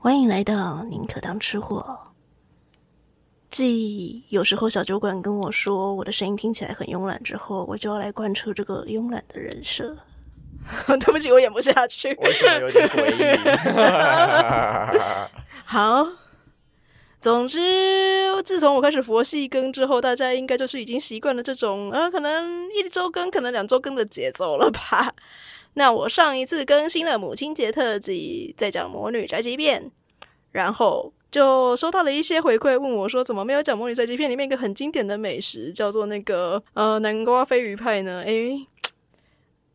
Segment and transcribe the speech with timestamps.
[0.00, 2.12] 欢迎来到宁可当吃货。
[3.50, 9.96] 继有时候小酒馆跟我说我的声音听起来很慵懒之后，我就要来贯彻这个慵懒的人设。
[10.86, 13.22] 对不起，我演不下去，我觉得有点诡异。
[15.66, 16.06] 好，
[17.20, 25.12] 总之，自从我开始佛系更之后，大家应该就是已经习惯了这种呃，可能一周更，可能两周更的节奏了吧。
[25.74, 29.82] 那我上一次更新了母亲节特辑，在讲《魔女宅急便》，
[30.50, 38.22] 然后就收到了一些回馈，问我说怎么没有讲《魔女宅急便》里面一个很经典的美食，叫做那个呃南瓜飞鱼派呢？
[38.26, 38.66] 诶，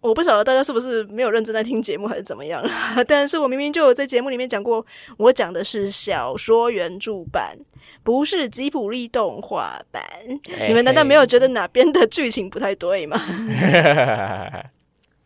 [0.01, 2.61] 我不晓得大家是不是没有认真在听节目，还是怎么样？
[3.07, 4.85] 但是我明明就有在节目里面讲过，
[5.17, 7.57] 我讲的是小说原著版，
[8.03, 10.03] 不是吉卜力动画版。
[10.49, 13.17] 嘿嘿，你们难道没有觉得哪边的剧情不太对吗？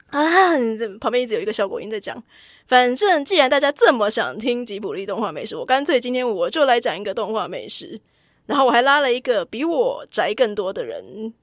[0.10, 2.22] 好啦，你这旁边一直有一个效果音在讲。
[2.66, 8.00] 反正既然大家这么想听吉卜力动画美食，我干脆今天我就来讲一个动画美食。
[8.46, 11.34] 然后我还拉了一个比我宅更多的人。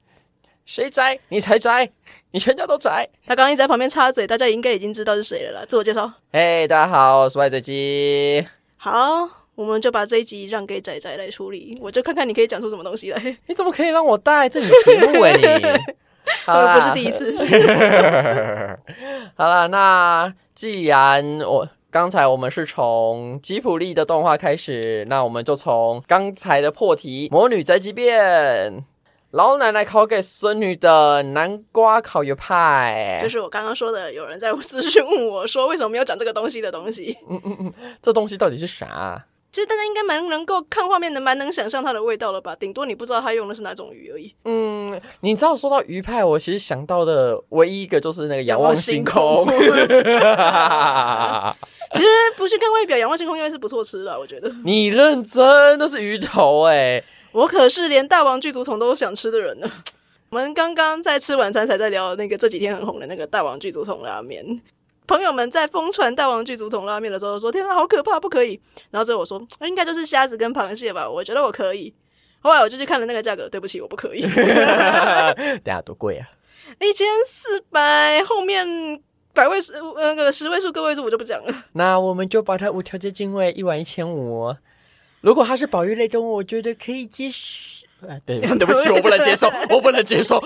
[0.65, 1.19] 谁宅？
[1.29, 1.91] 你才宅！
[2.31, 3.07] 你全家都宅。
[3.27, 5.65] 他刚刚一直在旁边插嘴，大家应该已经知道是谁了啦。
[5.67, 6.11] 自我介绍。
[6.33, 8.43] 嘿，大家好，我是歪嘴鸡。
[8.77, 11.77] 好，我们就把这一集让给仔仔来处理。
[11.79, 13.37] 我就看看你可以讲出什么东西来。
[13.45, 15.37] 你怎么可以让我带这里节目哎？
[15.37, 15.95] 你。
[16.45, 17.35] 好啦，不是第一次。
[19.35, 28.73] 好了，那既然我刚才我们是从吉普力的动画开始，那我们就从刚才的破题《魔女宅急便》，
[29.31, 37.17] 老奶奶烤给孙女的南瓜烤鱼派，就是我刚刚说的，有人在私讯问我说，为什么没有讲这个东西的东西？
[37.29, 39.25] 嗯嗯嗯，这东西到底是啥？
[39.55, 42.53] 其实大家应该蛮能够看画面能，蛮能想象它的味道了吧？
[42.57, 44.35] 顶多你不知道它用的是哪种鱼而已。
[44.43, 49.47] 嗯，你知道说到鱼派，我其实想到的唯一一个就是那个仰望星空。
[49.47, 49.53] 其
[52.01, 54.53] 实不去看外表，仰望星空应该是不错吃的，我觉得。
[54.65, 55.79] 你认真？
[55.79, 57.03] 那是鱼头哎、欸！
[57.31, 59.71] 我可是连大王巨足虫都想吃的人呢。
[60.31, 64.61] 我们刚刚在吃晚餐，才在聊那个这几天很红的那个大王巨足虫拉面。
[65.07, 68.59] 朋友们在疯传大王具足桶拉面的时候说：“天哪，好可怕，不可以！”
[68.91, 71.09] 然后最后我说：“应该就是虾子跟螃蟹吧？
[71.09, 71.93] 我觉得我可以。”
[72.41, 74.21] 后来我就去看了那个价格，对不起，我不可以。
[75.63, 76.27] 等下多贵啊！
[76.79, 78.67] 一千四百，后面
[79.33, 81.63] 百位数那个十位数个位数我就不讲了。
[81.73, 84.55] 那我们就把它无条件进位，一碗一千五。
[85.21, 87.85] 如果它是保育类动物，我觉得可以接受。
[88.07, 90.37] 哎 对，对不起，我不能接受，我不能接受。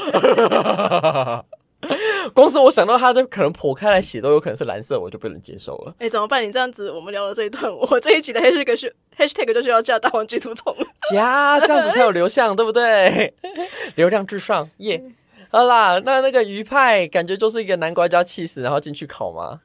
[2.34, 5.92] 光是我想到它的可能剖开来写都有可能是蓝色，我就不能接受了。
[6.00, 6.46] 哎、欸，怎么办？
[6.46, 10.76] 你这样子，我们聊了这一段，我这一集的 hashtag 是 hashtag 就是要加大王巨足虫，
[11.12, 13.34] 加这样子才有流向，对不对？
[13.96, 15.12] 流量至上，耶、yeah.
[15.52, 19.62] 好啦，那那个鱼派感觉就是一个南瓜加气死，然后进去烤吗？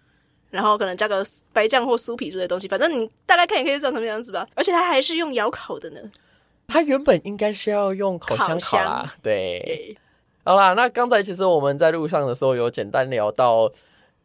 [0.50, 4.47] 然后可能加个白酱或酥皮之类的东西，反正你大概看也可以知道什么样子吧。
[4.54, 6.00] 而且它还是用窑烤的呢。
[6.69, 9.97] 它原本应该是要用烤箱烤啦，烤对。
[10.44, 13.72] 对好啦，那刚才其实我们在路上的时候有简单聊到，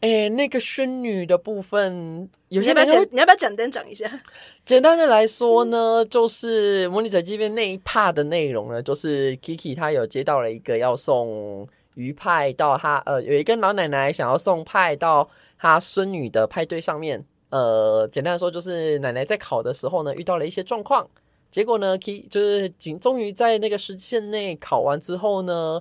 [0.02, 4.22] 哎，那个孙女的部分，有些人你要不要简，你要不要简单讲一下？
[4.66, 11.66] 简单的来说呢，嗯、就是《模拟宅急便》那一 part 的内容呢，就是 Kiki 她有接到了一个要送
[11.96, 17.26] 鱼派到她呃，有一个老奶奶想要送派到她孙女的派对上面。
[17.50, 21.10] 呃，简单的说就是奶奶在烤的时候呢，遇到了一些状况，
[21.50, 25.80] 结果呢，Kiki 就是仅终于在那个时限内烤完之后呢。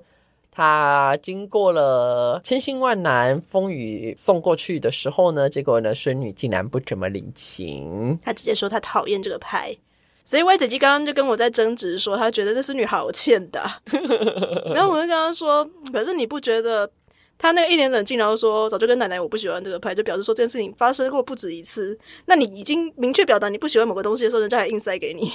[0.58, 8.18] 他经过了千辛万难，风雨送过去的时候呢，结果呢，孙女竟然不怎么领情。
[8.24, 9.78] 他直接说他讨厌这个牌，
[10.24, 13.80] 所以歪姐姐刚刚就跟我在争执，说他觉得这孙女好欠打。
[14.74, 16.90] 然后我就跟他说，可是你不觉得
[17.38, 21.96] 他那个一脸冷静，然后说早就跟奶奶我不喜欢这个派，就表示说这件事情发生过不止一次。
[22.26, 25.30] 那你已经明确表达你不喜欢某个东西的时候，人家还硬塞给你。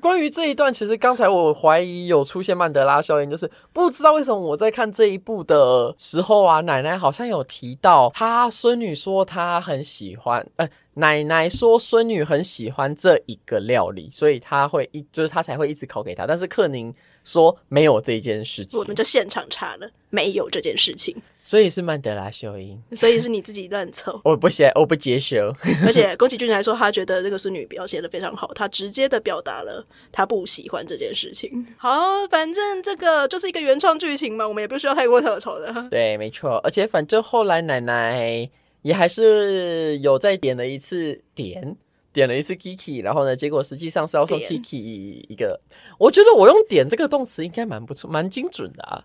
[0.00, 16.92] 关于这一段，其实刚才我怀疑有出现曼德拉效应，就是不知道为什么我在看这一部的时候啊，奶奶好像有提到她孙女说她很喜欢，呃，奶奶说孙女很喜欢这一个料理，所以她会一就是她才会一直烤给她，但是克宁
[17.22, 21.16] 说没有这件事情，我们就现场查了，没有这件事情。
[21.46, 24.18] 所以是曼德拉效应，所以是你自己乱凑。
[24.24, 25.54] 我不写，我不接受。
[25.84, 31.66] 而且宫崎骏还说，他觉得这个是女表写的非常好，他直接的表达了他不喜欢这件事情。
[31.76, 35.70] 好，反正这个就是一个原创剧情嘛，我们也不需要太过特丑的。
[35.90, 36.56] 对，没错。
[36.64, 38.48] 而且反正后来奶奶
[38.80, 41.76] 也还是有再点了一次点，
[42.10, 45.60] 点了一次 Kiki，然后呢，结果实际上是要送 Kiki 一个。
[45.98, 49.04] 我觉得我用点这个动词应该蛮不错，蛮精准的啊。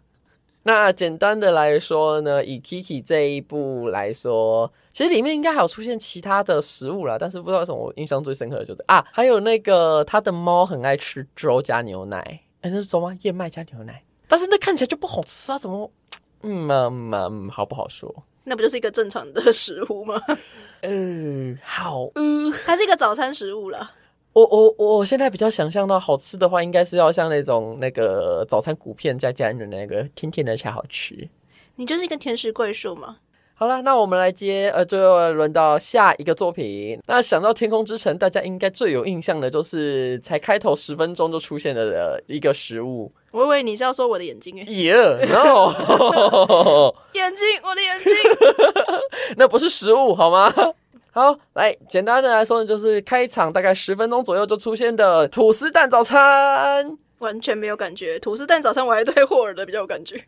[0.63, 12.17] 那简单的来说呢，以 Kiki 这一部来说，其实里面应该还有出现其他的食物啦，但是不知道为什么我印象最深刻的就是啊，还有那个他的猫很爱吃粥加牛奶，
[12.61, 13.17] 哎、欸，那是粥吗？
[13.21, 15.89] 燕麦加牛奶，但是那看起来就不好吃啊，怎么？
[16.41, 18.13] 嗯嗯嗯，好不好说？
[18.43, 20.21] 那不就是一个正常的食物吗？
[20.81, 23.91] 嗯、 呃，好，嗯、呃，它是一个早餐食物了。
[24.45, 31.27] 我我我现在比较想象到好吃的话，应该是要像那种那个早餐谷片再加的那个甜甜的才好吃。
[31.75, 33.17] 你就是一个甜食怪兽吗？
[33.55, 36.97] 好了，那我们来接呃，最后轮到下一个作品。
[37.07, 43.11] 那想到《天空之城》，大家应该最有印象的就是才开头十分钟就出现了的一个食物。
[43.31, 44.65] 我以为你是要说我的眼睛诶。
[44.65, 45.73] Yeah，no，
[47.13, 48.15] 眼睛，我的眼睛，
[49.35, 50.53] 那不是食物好吗？
[51.11, 58.19] 好，来简单的来说呢，就是开场大概十分钟左右就出现的吐司蛋早餐，完全没有感觉。
[58.19, 60.23] 吐司蛋早餐我还对霍尔的比较有感觉。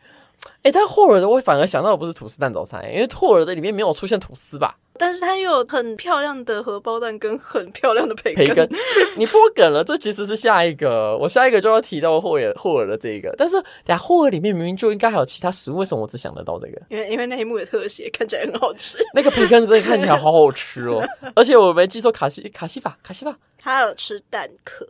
[0.64, 4.78] 哎、欸，但霍尔的我反而想到的不是吐司蛋早餐，因为霍尔的里面没有出现吐司吧？
[4.98, 8.46] 但是它又有很漂亮的荷包蛋跟很漂亮的培根。
[8.46, 8.70] 培根，
[9.18, 13.34] 你破梗了，这其实是下一个，我下一个就要提到霍尔霍尔的这个。
[13.36, 16.80] 但是等下霍尔里面明明就应该还有其他食物，为什么我只想得到这个？
[16.90, 21.02] 因为因为那一幕的特写看起来很好吃，那个培根真的看起来好好吃哦，
[21.34, 24.86] 而且我没记错，卡西卡西法卡西法，他有吃蛋壳，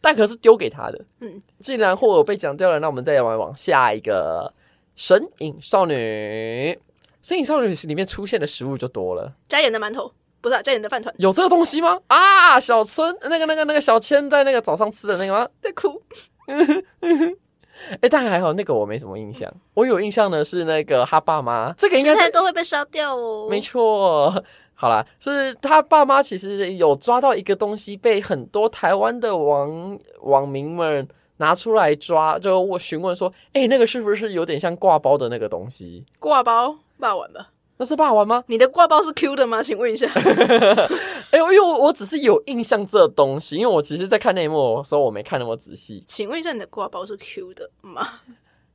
[0.00, 0.98] 蛋壳是丢给他的。
[1.20, 4.50] 嗯，既然霍尔被讲掉了，那我们再来往下一个。
[4.94, 6.78] 神隐少女，
[7.22, 9.32] 神隐少女里面出现的食物就多了。
[9.48, 11.98] 加盐的馒头，不是、啊、加盐的饭团，有这个东西吗？
[12.08, 15.48] 啊，小春那个那个那个小千在那个早上吃的那个吗？
[15.62, 16.02] 在哭。
[16.46, 19.50] 哎、欸，但还好那个我没什么印象。
[19.74, 23.48] 我有印象的是那个他爸妈，这个应该都会被烧掉哦。
[23.48, 24.30] 没错，
[24.74, 31.08] 好啦，是他爸妈其实有抓到一个东西，被很多台湾的网网民们。
[31.38, 36.04] 拿出来抓，就我询问说：“哎、欸，那个是不是有点像挂包的那个东西？
[36.18, 37.48] 挂包，霸王吧？
[37.78, 38.44] 那是霸王吗？
[38.46, 39.62] 你的挂包是 Q 的吗？
[39.62, 40.06] 请问一下。
[40.14, 46.04] 哎、欸，因为我我只是有印象这东西，因为我其实在看那一幕的时候，我没看那么仔细。
[46.06, 48.06] 请问一下，你的挂包是 Q 的吗？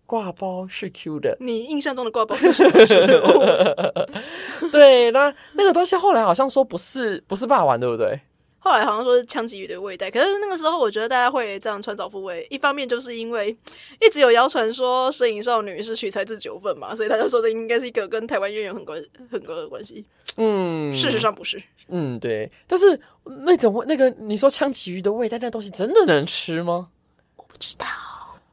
[0.06, 4.68] 挂包是 Q 的，你印象中的挂包是什么食物？
[4.72, 8.20] 对，那那个东西后来好像说不是不是霸王，对不对？
[8.68, 13.56] 后来好像说是枪吉鱼的味道，可是那个时候我觉得大家会这样穿凿附会，一方面就是因为
[14.02, 20.04] 一直有谣传说《摄影少女》是取材自九份嘛，所以大家说这应该是一个跟台湾渊源很关很高的关系。
[20.36, 21.64] 嗯，事实上不是。
[21.88, 22.52] 嗯，对。
[22.68, 23.00] 但是
[23.46, 26.90] 那种那个你说枪吉鱼的味道，那东西真的能吃吗？
[27.38, 27.86] 我不知道。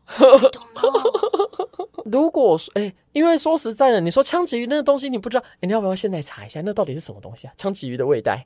[2.04, 7.54] 如果说，哎、欸，因为说实在的，你说枪吉鱼那个东西你不知道，欸、你要不要现在查一下，那到底是什么东西啊？
[7.56, 8.38] 枪吉鱼的味道。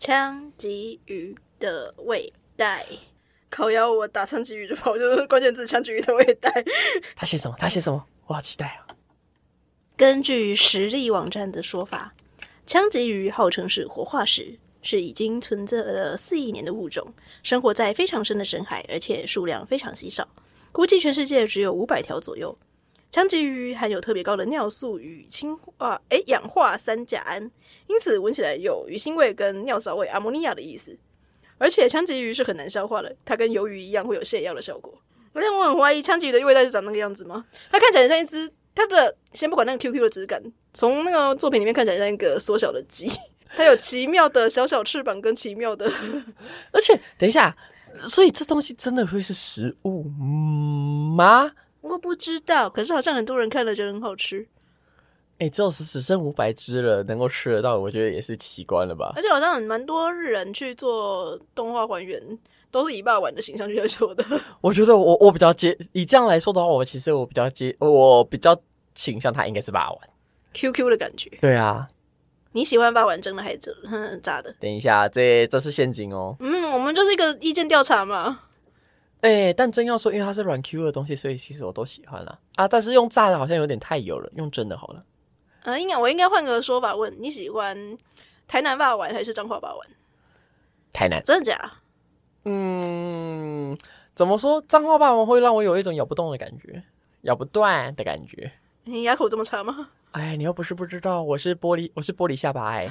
[0.00, 2.66] 枪击鱼的味道，
[3.50, 6.50] 烤鸭我打枪击鱼就跑，就是关键字枪击鱼的味道。
[7.14, 7.54] 他写什么？
[7.58, 8.06] 他写什么？
[8.26, 8.96] 我好期待啊！
[9.98, 12.14] 根据实力网站的说法，
[12.66, 17.12] 枪击鱼号称是活化石，是已经存在了四亿年的物种，
[17.42, 20.26] 生活在非常深的深海，而且数量非常稀少，
[20.72, 22.58] 估计全世界只有五百条左右。
[23.10, 27.50] 枪吉鱼含有特别高的尿素与氢化诶氧化三甲胺，
[27.88, 30.96] 因此闻起来有鱼腥味跟尿骚味（阿摩尼亚）的意思。
[31.58, 34.94] 而且枪吉鱼是很难消化的，它跟鱿鱼一样会有泻药的效果。
[35.32, 37.44] 而且我很怀疑枪吉鱼的味道是长那个样子吗？
[37.70, 40.40] 它看起来像一只，它的先不管那个 QQ 的质感，
[40.72, 43.10] 从那个作品里面看起来像一个缩小的鸡，
[43.56, 45.90] 它有奇妙的小小翅膀跟奇妙的，
[46.72, 47.56] 而且等一下，
[48.04, 50.04] 所以这东西真的会是食物
[51.14, 51.52] 吗？
[51.90, 54.46] 我不知道，可是好像很多人看了觉得很好吃。
[55.38, 59.12] 哎、欸，只有是只剩五百只了，能够吃得到，我觉得也是奇观了吧。
[59.16, 62.20] 而且好像蛮多人去做动画还原，
[62.70, 64.24] 都是以霸王的形象去做的。
[64.60, 68.54] 我觉得我我比较接，以这样来说的话，我其实我比较接，我比较
[68.94, 69.98] 倾向他应该是霸王
[70.52, 71.30] QQ 的感觉。
[71.40, 71.88] 对啊，
[72.52, 74.54] 你喜欢霸王蒸的还是炸的？
[74.60, 76.36] 等一下，这这是陷阱哦。
[76.40, 78.42] 嗯，我们就是一个意见调查嘛。
[79.20, 82.38] 哎、欸，但真要说，因为它是软 Q 的东西，所以其实我都喜欢啦。
[82.54, 82.66] 啊。
[82.66, 85.04] 但是用炸的好像有点太油了，用蒸的好了。
[85.64, 87.98] 啊，应该我应该换个说法问：你喜欢
[88.48, 89.78] 台南霸王还是彰化霸王？
[90.92, 91.72] 台南，真的假？
[92.44, 93.76] 嗯，
[94.14, 94.62] 怎么说？
[94.62, 96.82] 彰化霸王会让我有一种咬不动的感觉，
[97.22, 98.50] 咬不断的感觉。
[98.84, 99.90] 你牙口这么差吗？
[100.12, 102.90] 哎，你又不是不知道，我是玻璃，我是玻璃下巴哎。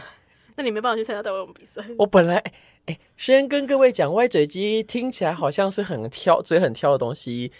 [0.55, 1.83] 那你没办法去参加大胃王比赛。
[1.97, 2.43] 我本来。
[2.89, 7.51] 哎，先跟各位讲，歪嘴鸡听起来好像是很挑，嘴很挑的东西，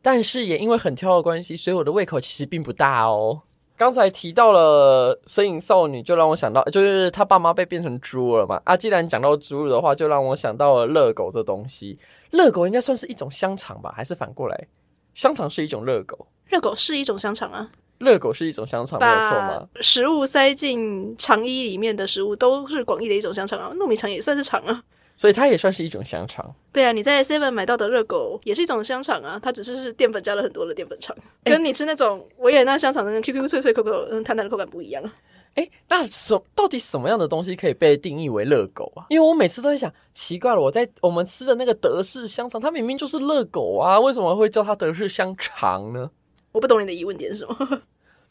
[0.00, 3.42] 但是也因为很挑的关系，所以我的胃口其实并不大哦。
[3.76, 8.58] 刚才提到了身影少女，就让我想到，就是他爸妈被变成猪了嘛。
[8.64, 11.98] 啊，既然讲到猪的话，就让我想到了热狗这东西。
[12.30, 14.68] 热狗应该算是一种香肠吧，还是反过来？
[15.12, 17.68] 香肠是一种热狗，热狗是一种香肠啊。
[17.98, 19.68] 热狗是一种香肠，没有错吗？
[19.80, 24.82] 食物塞进肠衣里面的食物都是广义的一种香肠啊，糯米肠也算是肠啊，
[25.16, 26.54] 所以它也算是一种香肠。
[26.72, 35.12] 对啊，你在 Seven 买到的热狗也是一种香肠啊，它只是是淀粉加了很多的淀粉肠，欸、跟你吃那种维也纳香肠的那 QQ 脆脆口口、嗯弹弹的口感不一样啊。
[35.54, 39.06] 哎、欸，那什到底什么样的东西可以被定义为热狗啊？
[39.08, 46.08] 因为我每次都在想，奇怪了，我在我们吃的那个德式香肠，它明明就是热狗啊，为什么会叫它德式香肠呢？
[46.52, 47.82] 我不懂你的疑问点是什么。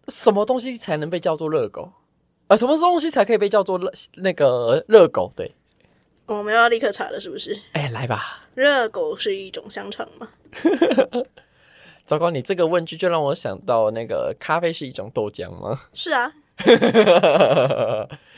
[0.08, 1.92] 什么东西才能被叫做热狗？
[2.48, 5.32] 啊，什么东西才可以被叫做热那个热狗？
[5.36, 5.54] 对，
[6.28, 7.54] 我们要立刻查了，是不是？
[7.74, 8.40] 哎、欸，来吧。
[8.56, 10.30] 热狗是一种香肠吗？
[12.08, 15.78] 糟糕，你这个问句就让我想到那个咖啡是一种豆浆吗？
[15.94, 16.32] 是啊，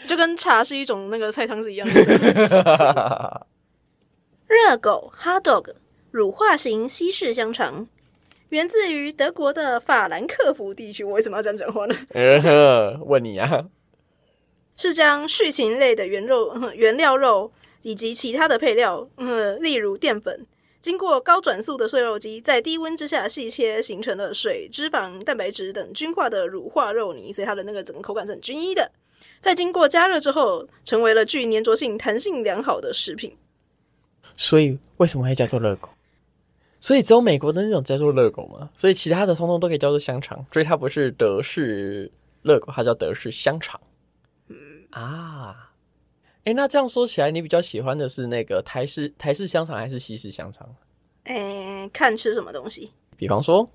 [0.08, 3.46] 就跟茶是一种那个菜汤是一样的。
[4.50, 5.76] 热狗 （hot dog）
[6.10, 7.88] 乳化型西式香肠。
[8.50, 11.96] 源自于德国的法兰克福地区，我为什么要这样讲话呢？
[12.14, 13.66] 呃，问你啊，
[14.76, 17.52] 是将畜禽类的原肉、原料肉
[17.84, 20.48] 以及其他的配料，呃，例如淀粉，
[20.80, 28.92] 经过高转速的碎肉机在低温之下细切，形成了水、脂肪、蛋白质等均化的乳化肉泥，所以它的那个整个口感是很均一的。
[29.40, 33.38] 在经过加热之后，成为了具粘着性、弹性良好的食品。
[34.36, 35.90] 所以，为什么会叫做热狗？
[36.80, 43.80] 所以只有美国的那种叫做热狗嘛，所以其他的通通都可以叫做香肠，所以它不是德式热狗，它叫德式香肠。
[44.48, 44.56] 嗯
[44.92, 45.72] 啊，
[46.46, 50.68] 诶、欸，那这样说起来，你比较喜欢的是那个台式台式香肠还是西式香肠？
[51.26, 51.36] 诶、
[51.84, 52.92] 欸，看吃什么东西。
[53.18, 53.70] 比方说，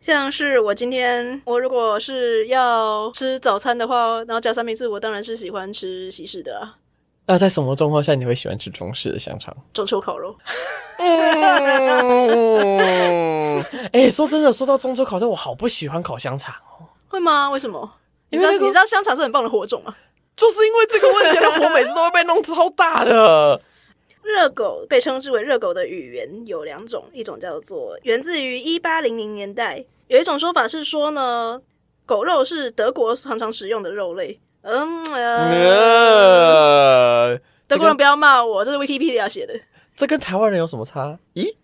[0.00, 6.78] 像是我今天我如果是要吃早餐的话，然后加三明治，我当然是喜欢吃西式的啊。
[7.26, 9.56] 那在什么状况下你会喜欢吃中式的香肠？
[9.72, 10.36] 中秋烤肉。
[10.98, 13.60] 嗯，
[13.92, 16.86] 哎、欸，说真的，说到中秋烤肉，我好不喜欢烤香肠哦。
[17.08, 17.50] 会吗？
[17.50, 17.94] 为什么？
[18.30, 19.94] 因为你知道，你知道香肠是很棒的火种吗？
[20.36, 23.60] 就是因为这个问题，火每次都会被弄超大的。
[24.22, 31.60] 热狗被称之为热狗的语言有两种，一种叫做源自于一八零零年代，有一种说法是说呢，
[32.04, 34.40] 狗肉是德国常常食用的肉类。
[34.66, 39.52] 嗯呃，德国人不要骂我，这是 Wikipedia 写的。
[39.94, 41.18] 这跟台湾人有什么差？
[41.34, 41.54] 咦？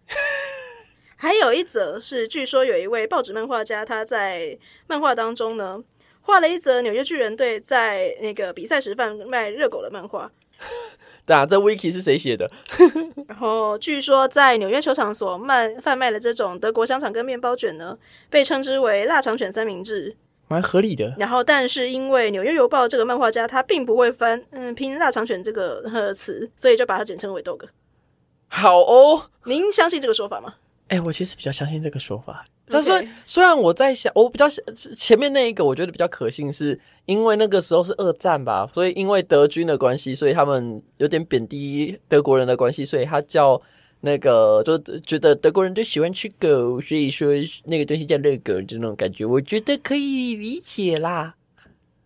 [1.16, 5.82] 还有一则是，据说有一位报纸漫画家，他在漫画当中呢，
[6.20, 10.30] 画了一则纽约巨人队在那个比赛时贩卖热狗的漫画。
[11.24, 12.50] 对啊，这 Wiki 是谁写的？
[13.28, 17.96] 然后据说在纽约球场所卖贩卖的这种德国香肠跟面包卷呢，
[18.28, 20.16] 被称之为腊肠卷三明治。
[20.50, 21.14] 蛮合理的。
[21.16, 27.60] 然后，但是因为《纽约邮报》这个漫画家他并不会翻嗯拼腊肠犬这个词，所以就把它简称为 dog。
[28.48, 30.56] 好哦，您相信这个说法吗？
[30.88, 32.44] 哎、欸，我其实比较相信这个说法。
[32.66, 32.90] 但是
[33.24, 34.46] 虽然我在想，我比较
[34.96, 43.62] 前面那一个，我觉得比较可信，是因为那个时候是二战吧，所以因为德军的关系，所以他们有点贬低德国人的关系，所以他叫。
[44.02, 47.28] 那个就觉得德国人都喜欢吃狗，所以说
[47.64, 51.34] 那个东西叫热狗，这种感觉我觉得可以理解啦。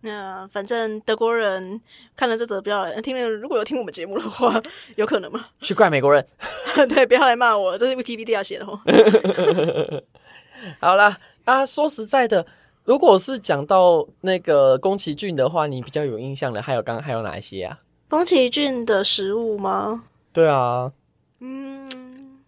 [0.01, 1.81] 那反正德国人
[2.15, 3.27] 看了这则，不要来听了。
[3.27, 4.61] 如果有听我们节目的话，
[4.97, 5.47] 有可能吗？
[5.61, 6.23] 去怪美国人，
[6.89, 8.79] 对，不要来骂我，这是 Wikipedia 写的哦。
[10.79, 12.45] 好啦，啊，说实在的，
[12.83, 17.79] 如果是讲到那个宫崎骏的话，你比较有印象的，还有刚刚还有哪一些啊？
[18.07, 20.03] 宫崎骏的食物吗？
[20.31, 20.91] 对啊。
[21.39, 22.39] 嗯，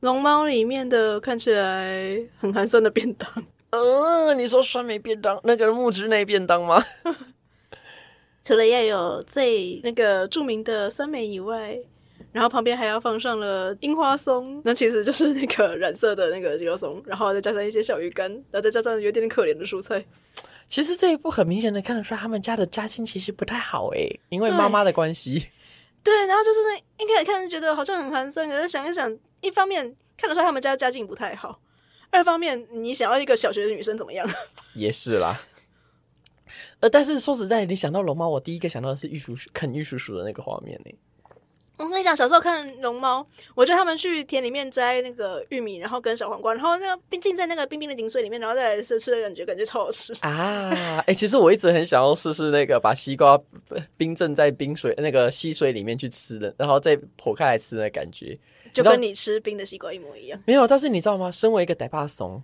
[0.00, 3.28] 龙猫里面的看起来很寒酸的便当。
[3.70, 6.82] 呃，你说酸梅便当，那个木之内便当吗？
[8.42, 11.78] 除了要有最那个著名的酸梅以外，
[12.32, 20.04] 然后旁边还要放上了樱花松，那其实就是那个染色的那个樱花松，然后再加上一些小鱼干，然后再加上有点点可怜的蔬菜。
[20.68, 25.48] 其实这一步很明显的看得出来，他们家的家境其实不太好诶，因为妈妈的关系。
[26.02, 31.60] 对，然后就是那一开始看就觉得好像很寒酸，可是想一想，一方面看得出来他们家家境不太好，
[32.10, 34.28] 二方面你想要一个小学的女生怎么样？
[34.74, 35.40] 也是啦。
[36.80, 40.90] 呃，但是说实在，你想到龙猫，我第一个想到的是玉叔叔啃玉叔叔的那个画面呢。
[41.80, 50.68] 我跟你讲，小时候看龙猫，我觉得他们去田里面摘那个玉米，然后跟小黄瓜，然后那个冰浸在那个冰冰的井水里面，然后再来吃吃的感觉，感觉超好吃啊！
[50.70, 53.40] 哎、欸，其实我一直很想要试试那个把西瓜
[53.96, 58.38] 冰镇在冰水那个溪水里面去吃的，然后再剖开来吃的感觉，
[58.74, 60.38] 就跟你吃冰的西瓜一模一样。
[60.44, 61.30] 没有，但是你知道吗？
[61.30, 62.42] 身为一个呆巴怂，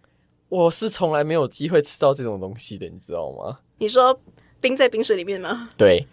[0.49, 3.59] 我是从来没有机会吃到这种东西的，你知道吗？
[3.77, 4.19] 你说
[4.63, 5.69] 冰在冰水里面吗？
[5.77, 6.07] 对。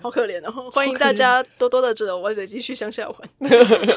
[0.00, 0.70] 好可怜哦！
[0.70, 3.50] 欢迎大家多多的走歪嘴鸡去乡下玩。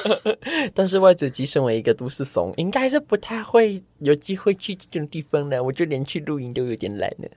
[0.74, 5.62] 但是歪嘴鸡身为一个都市怂，应该是不太会有机会去这种地方的。
[5.62, 7.30] 我就连去露营都有点懒了。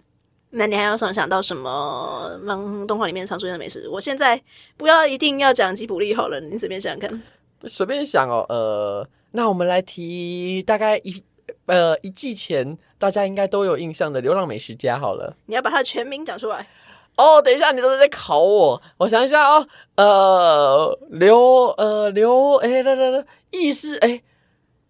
[0.51, 3.89] 那你还要想想到什么漫动画里面常出现的美食？
[3.89, 4.41] 我现在
[4.77, 7.23] 不要一定要讲吉卜力好了，你随便想想看。
[7.67, 11.23] 随便想哦，呃，那我们来提大概一
[11.67, 15.37] 呃一季前大家应该都有印象的《流浪美食家》好了。
[15.47, 16.69] 你要把它的全名讲出来。
[17.17, 18.81] 哦，等一下，你都是在考我。
[18.97, 24.23] 我想一下哦，呃，刘呃刘，哎来来来，异世哎，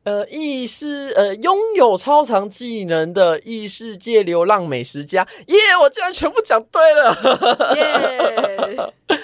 [0.04, 5.80] 呃异世呃拥有超长技能的异世界流浪美食家，耶、yeah！
[5.80, 8.92] 我竟然全部讲对了，耶！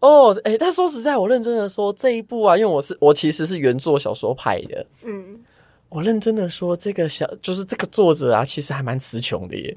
[0.00, 5.44] 哦，哎，但说实在，我认真的说这一部啊，因为我是我其实是原作小说派的，嗯，
[5.88, 9.74] 我认真的说，这个小就是这个作者啊，其实还蛮词穷的耶。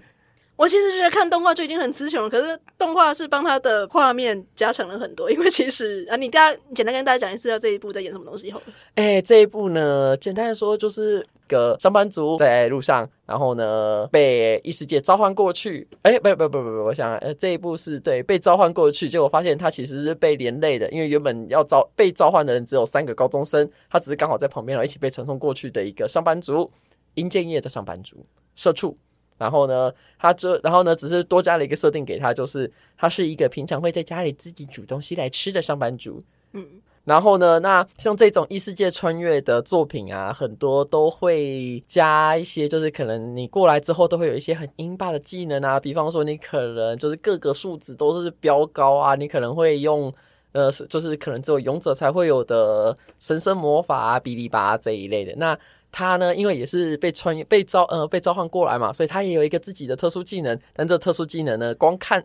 [0.60, 5.32] 我其实觉得看动画就已经很词穷了，可是动画是帮他的画面加强了很多。
[5.32, 8.66] 因为其实啊，你大家简单跟大家讲一次，这一部在演什么东西好了。
[8.96, 15.88] 哎、欸，这一部呢，简单的说就是个上班族在路上，然后呢被异世界召唤过去。
[16.02, 26.70] 哎、不不不不不，我想，呃，这一部是对被召唤过去，结果发现他其实是被连累的，因为原本要召被召唤的人只有三个高中生，他只是刚好在旁边，然后一起被传送过去的一个上班族，
[27.14, 28.26] 阴间业的上班族，
[28.56, 28.94] 社畜。
[29.40, 36.22] 然后呢，他这，然后呢，只是多加了一个设定给他，就是他是一个平常会在家里自己煮东西来吃的上班族。
[36.52, 36.68] 嗯，
[37.06, 50.14] 然后呢，那像这种异世界穿越的作品啊，很多都会加一些，就是可能你过来之后都会有一些很英霸的技能啊，比方说你可能就是各个数值都是飙高啊，你可能会用
[50.52, 55.58] 呃，就是可能只有勇者才会有的神圣魔法啊，哔哩吧这一类的那。
[55.92, 60.60] 他呢，因为也是被穿越、被召呃被召唤过来嘛，所以他也有一个自己的特殊技能。
[60.74, 62.24] 但这特殊技能呢，光看，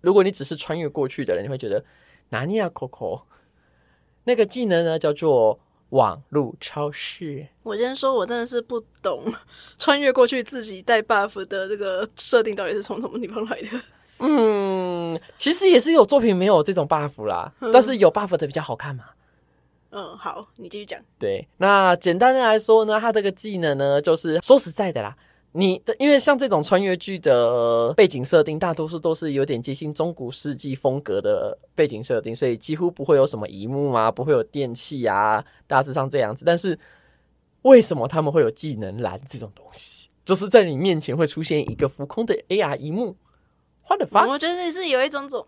[0.00, 1.84] 如果你只是穿越过去的人，你会觉得
[2.30, 3.22] 哪里啊，Coco？
[4.24, 5.58] 那个技能呢，叫做
[5.90, 7.46] 网路超市。
[7.62, 9.32] 我先说，我真的是不懂
[9.78, 13.68] 穿越过去自己带 buff 的这个设定到底是从什么地方来的。
[14.18, 19.04] 嗯，其实也是有作品没有这种 buff 啦，嗯、但是有 buff 的比较好看嘛。
[19.98, 21.00] 嗯，好，你继续讲。
[21.18, 25.12] 对，那简单的来说呢，他这个技能呢，就是说实在的啦，
[25.50, 36.44] 你的因为像这种穿越剧的背景设定，大多数都是有点接近中古世纪风格的背景设定，所以几乎不会有什么一幕啊，不会有电器啊，大致上这样子。
[36.44, 36.78] 但是
[37.62, 40.08] 为什么他们会有技能栏这种东西？
[40.24, 43.16] 就是在你面前会出现一个浮空的 AR 一幕
[43.88, 44.28] ，What the fuck？
[44.28, 45.44] 我觉得是有一种种。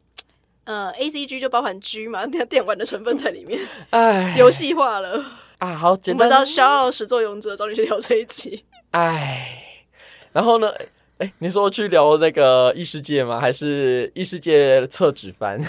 [0.71, 3.59] 呃，A C G 就包含 G 嘛，那电玩的成分在里面，
[3.91, 5.25] 哎，游戏化了
[5.59, 5.75] 啊。
[5.75, 6.29] 好，简单。
[6.29, 8.65] 我们要骄傲始作俑者找你去聊这一集。
[8.93, 9.85] 哎，
[10.33, 10.71] 然后呢？
[11.19, 13.41] 哎，你说去聊那个异世界吗？
[13.41, 15.61] 还是异世界厕纸番？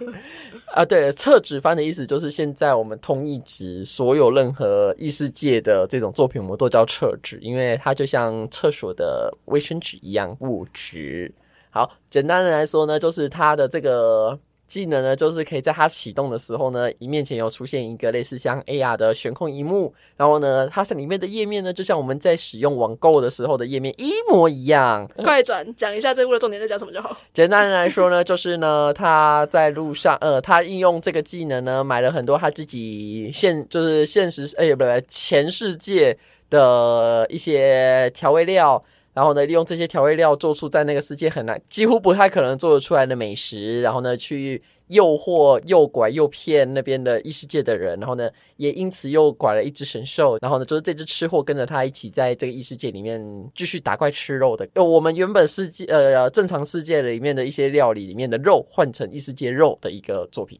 [0.72, 11.30] 啊，对，厕纸番的意思就是现在我们通译指所有任何异世界的这种作品，我们都叫厕纸，因为它就像厕所的卫生纸一样物质。
[11.70, 25.08] 好，简单的来说呢，就是它的这个技能呢，就是可以在它启动的时候呢，一面前有出现一个类似像 AR 的悬空萤幕，然后呢，它是里面的页面呢，就像我们在使用网购的时候的页面一模一样。
[25.18, 27.16] 快转讲一下这部的重点在讲什么就好。
[27.32, 36.16] 简单的来说呢，就是呢，他在路上，呃，他应用这个技能呢，买了很多他自己现就是现实，哎，不对，前世界
[36.48, 38.82] 的一些调味料。
[39.12, 53.20] 然后呢，利用这些调味料做出在那个世界很难、几乎不太可能做得出来的美食，然后呢，去诱惑、诱拐、诱骗那边的异世界的人，然后呢，也因此诱拐了一只神兽，然后呢，就是这只吃货跟着他一起在这个异世界里面
[53.54, 54.68] 继续打怪吃肉的。
[54.74, 60.58] 呃，我们原本世界呃正常世界里面的一些料理里面的肉换成异世界肉的一个作品。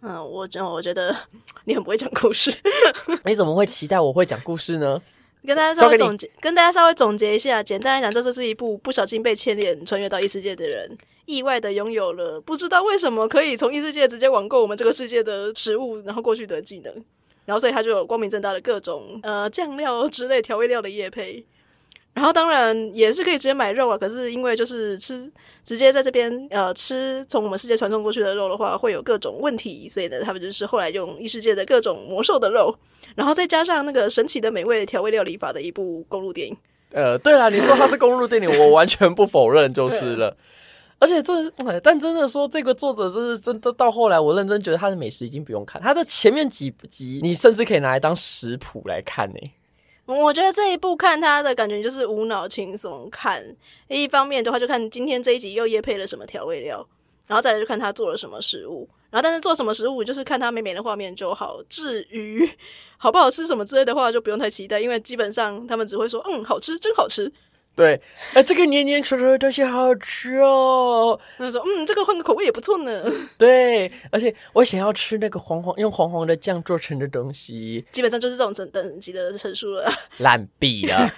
[0.00, 1.14] 嗯，我真我觉得
[1.64, 2.52] 你很不会讲故事，
[3.24, 5.00] 你怎么会期待我会讲故事呢？
[5.44, 7.62] 跟大家稍微总结，跟大家稍微总结一下。
[7.62, 16.94] 简单来讲，这就是一部不小心被牵连穿越到异世界的人，意外的拥有了不知道为什么可以从异世界直接网购我们这个世界的食物，然后过去的技能，
[17.44, 21.44] 然后所以他就有光明正大的各种呃酱料之类调味料的叶配。
[22.14, 25.30] 然后当然也是可以直接买肉啊，可是因为就是吃
[25.64, 32.74] 直接在这边呃吃从我们世界传送过去的肉的话，会有各种问题，所以呢，他们就是后来用异世界的各种魔兽的肉，
[33.14, 36.56] 然后再加上那个神奇的美味调味料理法的一部公路电影。
[36.92, 40.36] 呃，对啦，你说它是公路电影，我完全不否认就是了。
[40.98, 49.40] 而且就是，但真的说这个作者真是真的到后来，我认真觉得他的美食已经不用看，他的前面几集你甚至可以拿来当食谱来看呢、
[50.04, 53.42] 我觉得这一部看他的感觉就是无脑轻松看，
[53.88, 56.86] 一方面的话就看今天这一集又夜配了什么调味料，
[57.26, 61.62] 然后再来就看他做了什么食物，然后但是做什么食物就是看他美美的画面就好。
[61.68, 62.48] 至于
[62.98, 67.32] 好不好吃什么之类的话，就不用太期待，因为基本上他们只会说嗯，好吃，真好吃。
[67.74, 71.18] 对，哎、呃，这个黏黏稠稠的东西好好吃哦。
[71.38, 73.02] 他说：“嗯，这个换个口味也不错呢。
[73.38, 77.82] ”对，而且我想要吃那个黄黄用黄黄的酱做成的东西。
[77.90, 79.90] 基本上就是这种等等级的陈述了。
[80.18, 81.10] 烂毙了！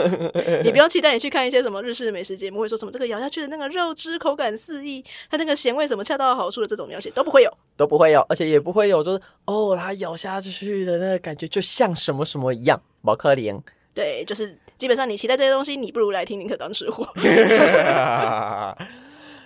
[0.64, 13.60] 你不用期待你去看一些什么日式美食节目，会说什么这个咬下去的那个肉汁口感四溢，它那个咸味什么恰到好处的这种描写都不会有，都不会有，而且也不会有，就是哦，它咬下去的那个感觉就像什么什么一样，毛可怜。
[13.94, 17.06] 对，就是基本上你期待这些东西，你不如来听宁可当吃货。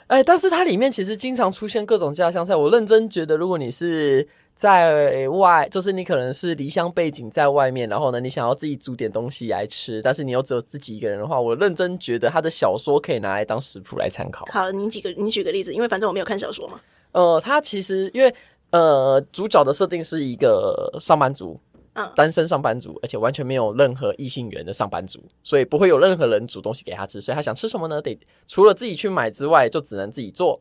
[0.08, 2.54] 哎，但是它里面其实经常出现各种家乡菜。
[2.54, 14.46] 我认真觉得，如果你是在外，就是你可能是离乡背景在外面，然后呢，你想要自己煮点东西来吃，但是你又只有自己一个人的话，我认真觉得他的小说可以拿来当食谱来参考。
[14.52, 16.78] 好，你几个，你举个例子，因为反正我没有看小说嘛。
[17.12, 18.34] 呃，他其实因为
[18.68, 21.58] 呃，主角的设定是一个上班族。
[21.94, 28.00] 嗯，单身上班族，而且完全没有任何异性缘的上班族，所以不会有任何人煮东西给他吃，所以他想吃什么呢？
[28.00, 30.60] 得除了自己去买之外，就只能自己做。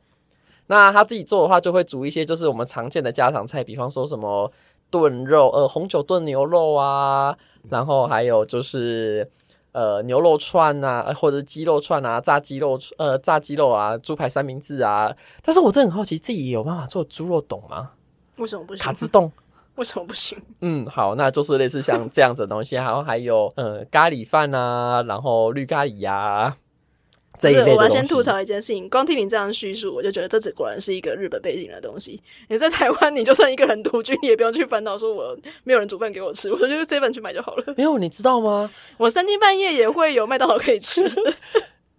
[0.68, 4.52] 那他自己做的话，就会煮一些就是我们常见的家常菜，比方说什么
[4.90, 7.38] 炖肉，呃，红酒炖牛肉啊，
[7.70, 9.30] 然后还有就是
[9.72, 15.14] 呃牛肉串啊，或者鸡肉串啊，炸鸡肉，呃，炸鸡肉啊，猪排三明治啊。
[15.42, 17.92] 但是我真的很好奇，自己有办法做猪肉懂吗？
[18.38, 18.84] 为什么不行？
[18.84, 19.32] 卡兹冻。
[19.82, 20.38] 为什么不行？
[20.62, 26.58] 嗯，好，那就是类似像这样子的东西， 然后还有呃咖喱饭啊，然后绿咖喱呀、啊、
[27.40, 27.76] 这一类的。
[27.76, 32.22] 我要先吐槽一件事情，光听你这样叙述，我就觉得这只果然是一个日本背景的东西。
[32.48, 37.74] 你在台湾，你就算一个人独居，你也不用去烦恼说我没有人煮饭给我吃， 我就去 seven 去买就好了。
[37.76, 38.70] 没有，你知道吗？
[38.98, 41.04] 我三更半夜也会有麦当劳可以吃。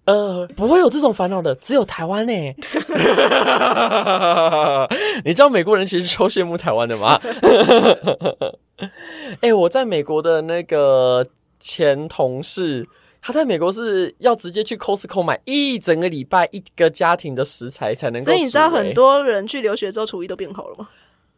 [0.04, 2.32] 呃，不会有这种烦恼的，只有台湾呢。
[5.24, 7.20] 你知道美国人其实超羡慕台湾的吗？
[9.40, 11.24] 哎、欸，我在美国的那个
[11.60, 12.88] 前同事，
[13.20, 18.24] 他在美国是要直接去 Costco 买一整个礼拜一个家庭的食材才能够。
[18.24, 20.88] 所以你知道很多人去留学之后厨艺都变好了吗？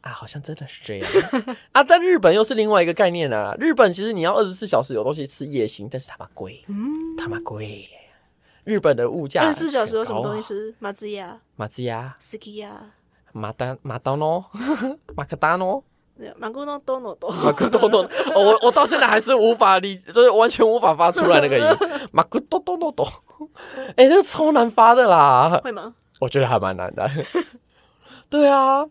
[0.00, 1.10] 啊，好像真的是这样
[1.72, 1.84] 啊。
[1.84, 3.54] 但日本又是另外一个概念啊。
[3.58, 7.86] 日本其实你要二十四小时有东西吃也行，但是他妈贵，嗯，他妈贵。
[8.64, 10.74] 日本的物价二十四小时有什么东西吃？
[10.78, 12.92] 马自亚、马自亚、斯基亚、
[13.32, 14.44] 马丹、马当诺、
[15.14, 15.84] 马克达诺、
[16.38, 18.08] 马古诺多诺多、马古多多。
[18.34, 21.64] 我我到现在还是无法理，就是完全无法发出来那个音。
[22.12, 23.06] 马古多多诺多，
[23.96, 25.60] 哎，这个超难发的啦！
[25.62, 25.94] 会吗？
[26.20, 27.10] 我觉得还蛮难的。
[28.30, 28.86] 对啊，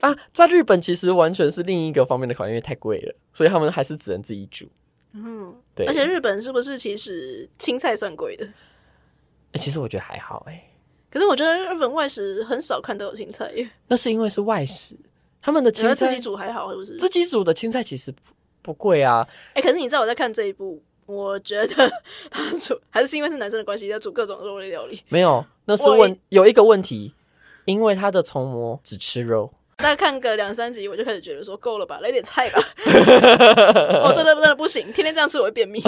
[0.00, 4.68] 啊，在日本其实完全是另一个方面的考验，因为太贵了，所以他们还是只能自己煮。
[5.12, 5.86] 嗯，对。
[5.86, 8.48] 而且日本是不是其实青菜算贵的？
[9.54, 10.70] 欸、其实我觉得还好哎、欸，
[11.10, 13.68] 可是我觉得日本外食很少看到有青菜耶。
[13.88, 14.96] 那是因为是外食，
[15.40, 16.96] 他们的青菜自己煮还好，是不是？
[16.96, 18.12] 自己煮的青菜其实
[18.62, 19.26] 不贵啊。
[19.54, 21.90] 哎、欸，可是你知道我在看这一部，我觉得
[22.30, 25.00] 他煮还是因为是男生的关系，要煮各种肉类料理。
[25.08, 27.14] 没有，那是问有一个问题，
[27.64, 29.52] 因为他的从魔只吃肉。
[29.76, 32.60] 大概看个两三集，我就开始觉得说够了吧，来点菜吧。
[34.02, 35.82] 哦，真的真的不行，天天这样吃我会便秘。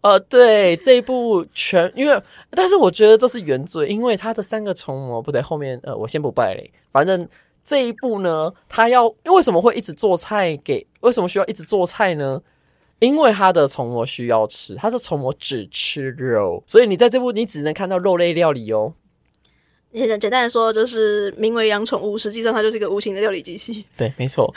[0.00, 6.70] 呃， 对，这一部全因为，但是我觉得这是原罪，因为他的三个虫魔不对，后面呃，我先不败嘞。
[6.90, 7.28] 反正
[7.64, 10.86] 这一部呢，他要因为什么会一直做菜给？
[11.00, 12.40] 为什么需要一直做菜呢？
[12.98, 18.92] 因为他的虫魔需要吃，他的虫魔只吃肉，所以你在这部你只能看到肉类料理哦。
[19.92, 23.84] 简简单的说，就是名为养宠物，实际上它就是一个无情的料理机器。
[23.96, 24.52] 对，没错。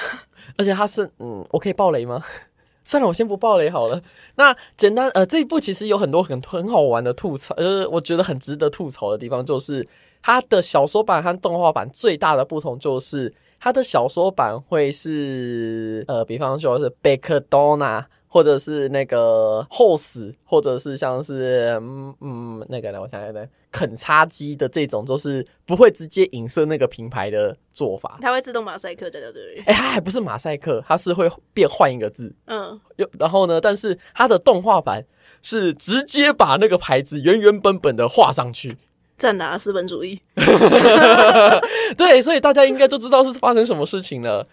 [0.58, 2.24] 而且它是，嗯，我可以爆雷吗？
[2.84, 4.02] 算了，我先不爆雷好了。
[4.36, 9.88] 那简单，呃，这一部其实有很多很很好玩的吐槽，就是我觉得很值得吐槽的地方，就是
[10.22, 18.06] 它的小说版和动画版最大的不同就是，它的小说版会是，呃，比方说是贝克多纳。
[18.34, 28.18] 或者是那个 host，或者是像是嗯嗯那个呢，我想想看，肯叉机的这种，就是不会直接影射那个品牌的做法。
[28.20, 29.60] 它会自动马赛克对对对。
[29.68, 32.34] 哎、欸，它还不是马赛克，它是会变换一个字。
[32.48, 35.06] 嗯，又然后呢，但是它的动画版
[35.44, 38.78] 是直接把那个牌子原原本本的画上去。
[39.16, 39.56] 在哪？
[39.56, 40.20] 资本主义。
[41.96, 44.44] 对，所以大家应该都知道是发生什么事情了。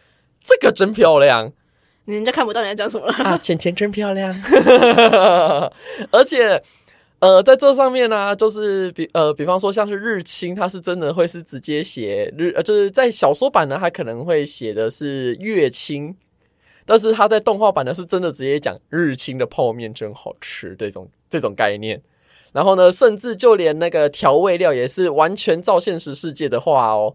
[0.42, 1.50] 这个真漂亮。
[2.06, 3.38] 人家看不到你在讲什么了啊！
[3.38, 4.34] 钱钱真漂亮，
[6.10, 6.60] 而且
[7.20, 16.16] 呃，在这上面呢、啊，就是比呃，比方说像是日清，它是真的会是直接写日，呃，就是在小说版呢，它可能会写的是月清，
[16.84, 22.00] 但是它在动画版呢，是真的直接讲日清的泡面真好吃这种这种概念。
[22.52, 27.14] 然后呢，甚至就连那个调味料也是完全照现实世界的话哦。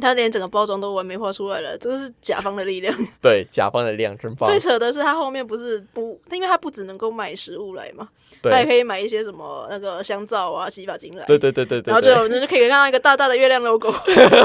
[0.00, 2.94] 他连整个包装都完美画出来了，这个是甲方的力量。
[3.22, 4.48] 对，甲方的力量真棒。
[4.48, 8.08] 最扯的是，他后面不是不，因为他不只能够买食物来嘛，
[8.42, 11.24] 对他也可以买一些什么那个香皂啊、洗发精来。
[11.26, 11.92] 对对对对对。
[11.92, 13.92] 然后就那就可以看到一个大大的月亮 logo。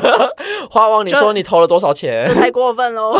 [0.69, 2.23] 花王，你说你投了多少钱？
[2.25, 3.19] 这太过分喽！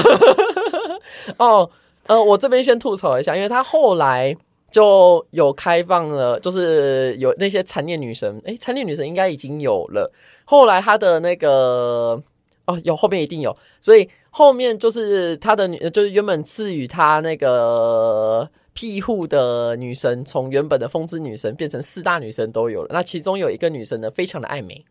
[1.38, 1.70] 哦，
[2.06, 4.38] 呃，我这边先吐槽一下，因为他后来。
[4.72, 10.12] 就有开放了，就是有那些残念女神，诶，残念女神应该已经有了。
[10.46, 12.22] 后来他的那个
[12.66, 22.90] 哦，有后面一定有，所以后面就是他的女，就是原本赐予她那个庇护的女神，从原本的风之女神变成四大女神都有了。
[22.94, 24.86] 那其中有一个女神呢，非常的爱美，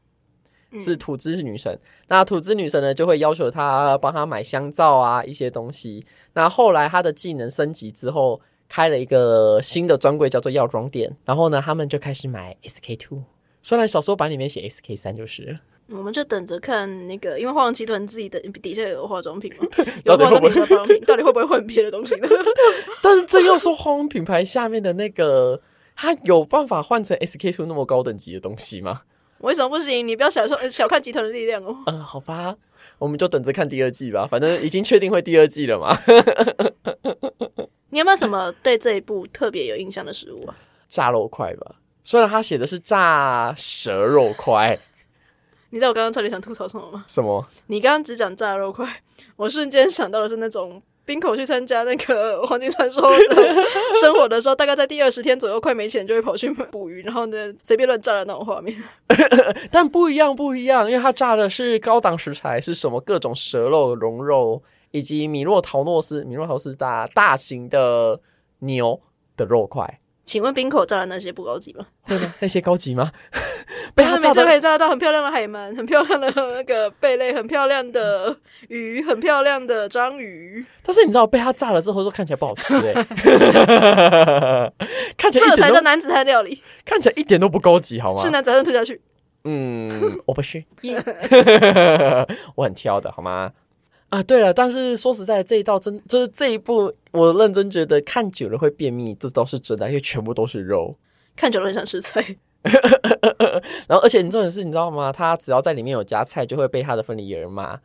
[0.81, 1.73] 是土之女神。
[1.73, 6.05] 嗯、那土之女神呢，就会要求他帮他买香皂啊一些东西。
[6.35, 8.41] 那后来他的技能升级之后。
[8.69, 11.17] 开了一个新的专柜，叫做药妆店。
[11.25, 13.23] 然后呢，他们就开始买 SK two。
[13.63, 19.67] 虽然小说版里面写 SK 三，就是我们就等着看那个，因为化妆集团自己的底下有化妆品嘛，
[20.05, 22.29] 有化妆品、化妆品，到底会不会换别的东西呢？
[23.03, 25.61] 但是这又说化妆品牌下面的那个，
[25.97, 29.03] 他有办法换成 SK two 那么高等级的东西吗？
[29.39, 30.07] 为什么不行？
[30.07, 31.77] 你不要小说 小看集团的力量哦。
[31.87, 32.57] 嗯、呃，好吧，
[32.99, 34.27] 我们就等着看第二季吧。
[34.27, 35.97] 反正已经确定会第二季了嘛。
[37.91, 40.55] 你有没有什么对这一部特别有印象的食物啊？
[40.89, 44.79] 炸肉块吧，虽然他写的是炸蛇肉块。
[45.71, 47.05] 你知道我刚刚差点想吐槽什么吗？
[47.07, 47.47] 什么？
[47.67, 48.89] 你刚刚只讲炸肉块，
[49.37, 53.55] 我瞬间想到的是那种冰口去参加那个 黄金传说的
[54.01, 58.83] 生活的时候，大概在第二十天左右，快没钱就会跑去捕鱼，然后呢随便乱炸的那种画面。
[59.71, 64.63] 但不一样，不一样，因为他炸的是高档食材，是什么各种蛇肉、龙肉。
[64.91, 68.21] 以及米洛陶诺斯、米洛陶斯大大型的
[68.61, 69.01] 牛
[69.37, 71.87] 的肉块，请问冰口炸的那些不高级吗？
[72.41, 73.11] 那些高级吗？
[73.95, 78.37] 被他每次可以炸到很漂亮的海鳗，很漂亮的那个贝类，很漂亮的
[78.69, 80.65] 鱼，很漂亮的章鱼。
[80.83, 84.73] 但是你知道被他炸了之后，说看起来不好吃哎、欸，
[85.17, 88.21] 看起来这才叫男子汉料理，看起来一点都不高级，好吗？
[88.21, 89.01] 是男子汉吞下去。
[89.45, 90.63] 嗯，我不是.
[92.55, 93.51] 我很挑的，好吗？
[94.09, 100.97] 啊，对了，但是说实在，这一道真就是这一部，我认真觉得看久了会便秘，这倒是真的，因为全部都是肉，
[101.37, 102.37] 看久了很想吃菜。
[103.87, 105.13] 然后，而且你重点是，你知道吗？
[105.13, 107.79] 他只要在里面有加菜，就会被他的分离人骂，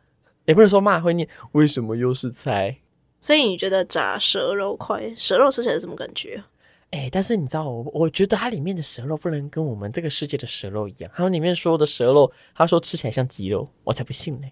[0.46, 2.78] 也不能说骂，会念为什么又是菜？
[3.20, 6.42] 所以你觉得炸蛇肉块，蛇肉吃起来是什么感觉？
[6.90, 14.46] 哎，但是你知道，我我觉得它里面的蛇肉不能跟我们这个世界的蛇肉一样，他们里面说的蛇肉，他说吃起来像鸡肉，我才不信呢。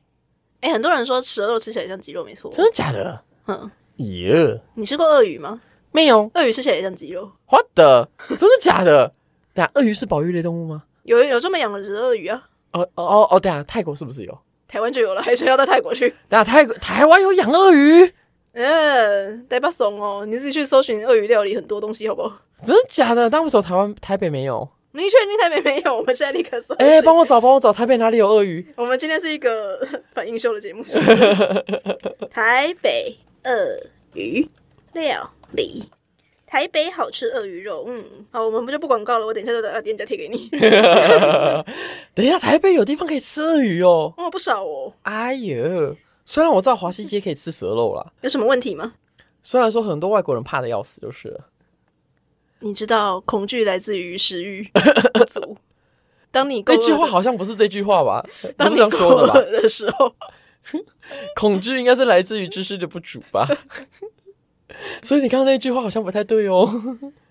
[0.62, 2.51] 哎、欸，很多人说蛇肉吃起来像鸡肉，没错。
[2.51, 3.22] 真的假的？
[3.48, 4.61] 嗯，耶！
[4.75, 5.61] 你吃过鳄鱼吗？
[5.90, 6.31] 没有。
[6.35, 7.31] 鳄鱼吃起来也像鸡肉。
[7.51, 8.09] What the？
[8.29, 9.12] 真的假的？
[9.53, 10.85] 等下，鳄鱼是保育类动物吗？
[11.03, 12.48] 有有这么养的鳄鱼啊？
[12.70, 13.40] 哦哦哦哦！
[13.40, 14.38] 等下，泰国是不是有？
[14.68, 16.09] 台湾就有了，还是要到泰国去？
[16.29, 18.14] 对啊，泰国台湾有养鳄鱼？
[18.53, 22.33] 嗯，得把怂哦，你自己去搜寻鳄鱼料理，很多东西，好不好？
[22.64, 23.29] 真的假的？
[23.31, 24.68] 那为什么台湾台北没有？
[24.94, 25.96] 你确定台北没有？
[25.96, 26.74] 我们现在立刻搜。
[26.74, 28.66] 哎、欸，帮我找，帮我找，台北哪里有鳄鱼？
[28.76, 29.78] 我们今天是一个
[30.12, 32.28] 反应秀的节目，是不是？
[32.31, 34.46] 台北鳄鱼
[34.92, 35.88] 料理，
[36.46, 37.85] 台北好吃鳄鱼肉。
[37.88, 39.26] 嗯，好，我们不就不广告了。
[39.26, 40.48] 我等一下就把店家贴给你。
[42.14, 44.12] 等一下，台北有地方可以吃鳄鱼哦。
[44.18, 44.92] 哦，不少哦。
[45.02, 48.92] 哎呦，虽然我知道华西街可以吃蛇肉啦，有什么问题吗？
[49.42, 51.40] 虽然说很多外国人怕的要死，就是了。
[52.62, 54.68] 你知道恐惧来自于食欲
[55.14, 55.57] 不足。
[56.31, 58.25] 当你 够饿，这句话好像不是这句话吧？
[58.57, 60.14] 当你够饿的时候，
[61.37, 63.46] 恐惧应该是来自于知识的不足吧？
[65.03, 66.66] 所以你刚刚那句话好像不太对哦。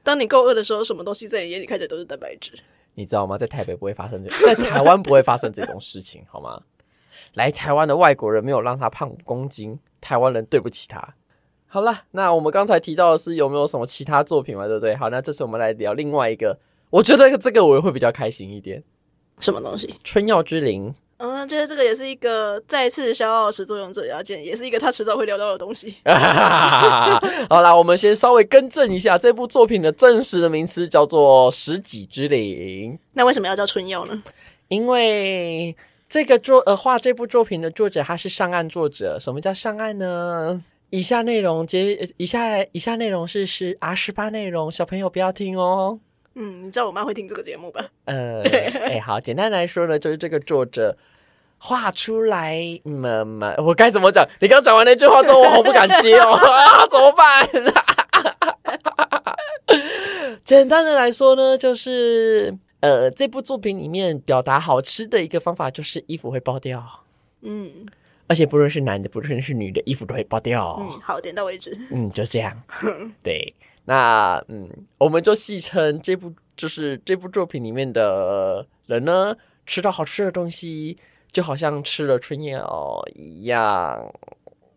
[0.03, 2.53] 当你够饿的时候，什么东西在你眼里看起来都是蛋白质？
[2.93, 3.37] 你知道吗？
[3.37, 6.61] 在台北不会发生这，在台湾不会发生这种事情，好吗？
[7.33, 11.15] 来台湾的外国人没有让他胖五公斤，台湾人对不起他。
[11.73, 14.67] 好了，那我们刚才提到的是有没有什么其他作品嘛？
[14.67, 14.93] 对不对？
[14.93, 18.83] 好，那这次我们来聊另外一个，我觉得这个我会比较开心一点。
[19.39, 19.95] 什么东西？
[20.03, 20.93] 春药之灵。
[21.15, 25.95] 嗯，就是这个也是一个再次消耗始作俑者要件，也是一个他迟早会聊到的东西。
[27.47, 32.91] 好啦，我们先稍微更正一下，这部作品的真实的名词叫做《食戟之灵》。
[33.13, 34.21] 那为什么要叫春药呢？
[34.67, 35.73] 因为
[36.09, 39.17] 这个作呃画这部作品的作者他是上岸作者。
[39.17, 40.61] 什么叫上岸呢？
[40.91, 45.99] 以下内容接以下以下内容是是 R 十八内容，小朋友不要听哦。
[46.35, 47.85] 嗯，你知道我妈会听这个节目吧？
[48.05, 50.97] 呃，哎、欸，好，简单来说呢，就是这个作者
[51.57, 54.27] 画出来，嘛嘛，我该怎么讲？
[54.39, 57.49] 你刚讲完那句话之后，我好不敢接哦， 啊，怎么办？
[60.43, 66.83] 简单的来说呢，就是呃，这部作品里面表达好吃的一个方法就是衣服会爆掉。
[67.41, 67.85] 嗯，
[68.31, 70.77] 而且不论是男的，不论是女的，衣服都会爆掉。
[70.79, 71.77] 嗯，好，点到为止。
[71.91, 72.57] 嗯，就这样。
[73.21, 80.97] 对，那嗯，我们就戏称这部就是这部作品里面的人呢，吃到好吃的东西，
[81.29, 84.09] 就好像吃了春药一样。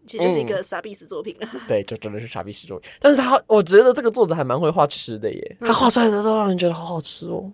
[0.05, 1.49] 其实就是一个傻逼死作品了。
[1.69, 2.90] 对，就真的是傻逼死作品。
[2.99, 7.53] 但是他，我觉得这个作者还蛮会画吃的耶，他画出来的都让人觉得好好吃哦。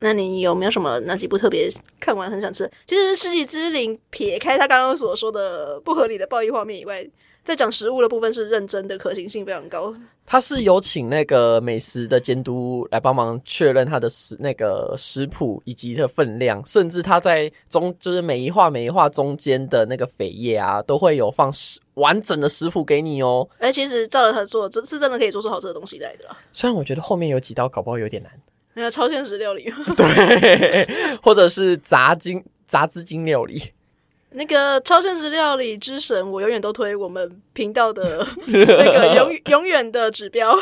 [0.00, 2.70] 那你有没有什么哪几部特别看完很想吃？
[2.86, 7.04] 其实《世纪之灵》撇开他刚刚所说的不合理的暴力画面以外，
[7.44, 9.92] 在讲食物的部分是认真的，可行性非常高。
[10.24, 23.48] 他是有请那个美食的监督来帮忙确认他的食那个食谱以及它的分量，甚至他在中就是每一画每一画中间的那个扉页啊，都会有放食完整的食谱给你哦。
[23.58, 26.24] 哎，其实照着他做，这是真的可以做出好吃的东西来的。
[26.52, 28.30] 虽然我觉得后面有几道搞不好有点难。
[28.78, 29.64] 那超现实料理，
[29.96, 30.88] 对，
[31.22, 33.60] 或者是杂金杂资金料理。
[34.30, 40.54] 那个超现实料理之神，我永远都推我们频道的 那个永永远的指标。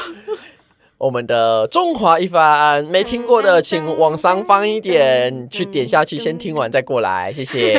[0.98, 7.72] 我们的中华一番，没听过的请往上翻一点，去点下去，先听完再过来，谢谢。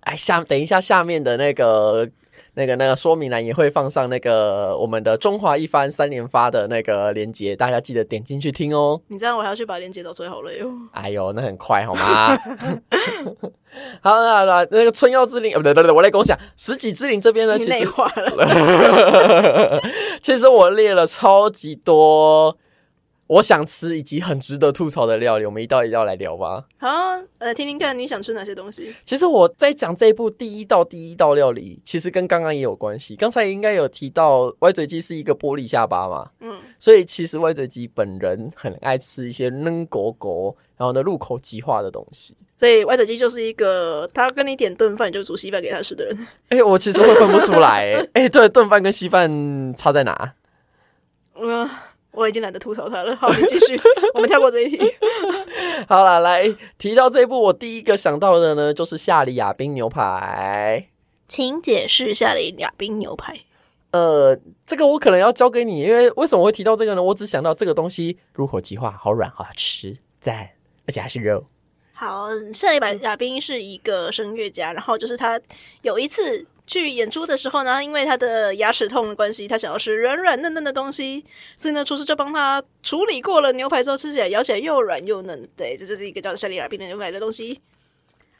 [0.00, 2.08] 哎，下等一下下面的那个。
[2.54, 9.00] 那个那个说明栏也会放上那个我们的中华一番三连发的那个链接，大家记得点进去听哦。
[9.08, 10.72] 你这样我还要去把链接找出来，好累哦。
[10.92, 12.36] 哎呦，那很快好吗？
[14.00, 17.84] 好了，那那个春药之灵，不对对对，我来跟我讲食戟之灵这边呢，其实。
[20.22, 22.56] 其实我列了超级多。
[23.34, 26.64] 我想吃以及很值得吐槽的料理，我们一道一道来聊吧。
[26.78, 26.88] 好，
[27.38, 28.94] 呃，听听看你想吃哪些东西。
[29.04, 33.16] 其实我在讲这一部第一道第一道料理，其实跟刚刚也有关系。
[33.16, 42.36] 刚才应该有提到歪嘴鸡是一个玻璃下巴嘛，嗯，所以其实歪嘴鸡本人很爱吃一些嫩狗狗，然后呢入口即化的东西。
[42.56, 46.16] 所以歪嘴鸡就是一个他跟你点炖饭，你就煮稀饭给他吃的人。
[46.50, 48.10] 哎、欸，我其实会分不出来、欸。
[48.12, 50.34] 哎、欸，对，炖饭跟稀饭差在哪？
[51.34, 51.68] 嗯。
[52.14, 53.14] 我已经懒得吐槽他了。
[53.16, 53.80] 好，你继续，
[54.14, 54.78] 我们跳过这一题。
[55.88, 60.88] 好了，来提到这一部，我第一个想到的呢，就是夏里亚宾牛排。
[61.26, 63.40] 请解释夏里亚宾牛排。
[63.90, 67.02] 呃，这个我可能要交给你，因为为什么会提到这个呢？
[67.02, 70.50] 我只想到这个东西入口即化，好软，好吃，赞，
[70.86, 71.44] 而且还是肉。
[71.92, 75.40] 好，夏里亚宾是一个声乐家，然后就是他
[75.82, 76.46] 有一次。
[76.66, 81.24] 去演出的时候呢，因为他的牙齿痛的关系，他想要吃软软嫩嫩的东西，
[81.56, 85.48] 所以呢，厨师就帮他处理过了牛排之后，吃起来咬起来又软又嫩。
[85.56, 87.60] 对，这就是一个叫夏利亚宾的牛排的东西。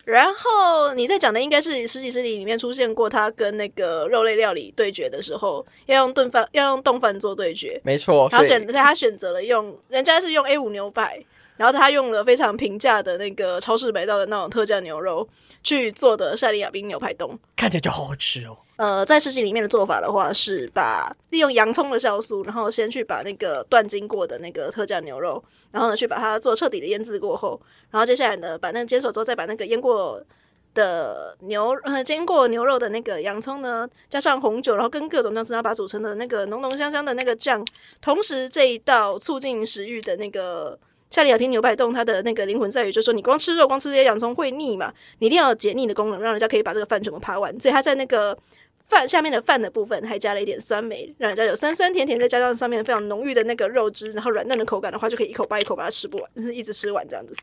[0.04, 7.80] 然后你在讲的应该是《十几十里》里面出现过他跟那个肉类料理对决的时候，要用炖饭，要用冻饭做对决。
[7.84, 11.24] 没错，他选，他选择了用，人家是用 A 五牛排。
[11.56, 15.26] 然后他用了非常平价的那个超市买到的那种特价牛肉
[15.62, 18.56] 去做的夏里亚宾牛排冻，看起来就好好吃哦。
[18.76, 25.40] 呃，在食戟里面的做法的话，是把利用洋葱的酵素，然后先去把那个断筋过的那个特价牛肉，
[25.70, 27.60] 然后呢去把它做彻底的腌制过后，
[27.92, 30.20] 然后接下来呢把那个煎熟之后，再把那个腌过
[30.74, 37.64] 的牛呃煎过牛肉的那个洋葱呢，加上红酒，然后跟各种酱汁，然后把它煮成的那个浓浓香香的那个酱，
[38.00, 40.76] 同时这一道促进食欲的那个。
[41.14, 44.92] 夏利亚平牛排丼，它的那个灵魂在于，就是说你光吃肉、光吃这些洋葱会腻嘛？
[45.20, 47.56] 你一定要有解腻的功能，让人家可以把这个饭全部扒完。
[47.60, 48.36] 所以它在那个
[48.88, 57.36] 饭下面的饭的部分还加了一点酸梅，让人家有酸酸甜甜，再加上上面非常浓郁的那个肉汁，然后软嫩的口感的话，就可以一口扒一口把它吃不完，就是一直吃完这样子。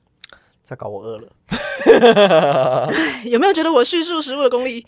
[0.62, 2.92] 在搞，我饿了。
[3.24, 4.84] 有没有觉得我叙述食物的功力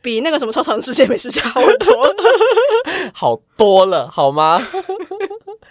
[0.00, 2.14] 比那个什么超长世界美食家好多？
[3.12, 4.64] 好多了，好吗？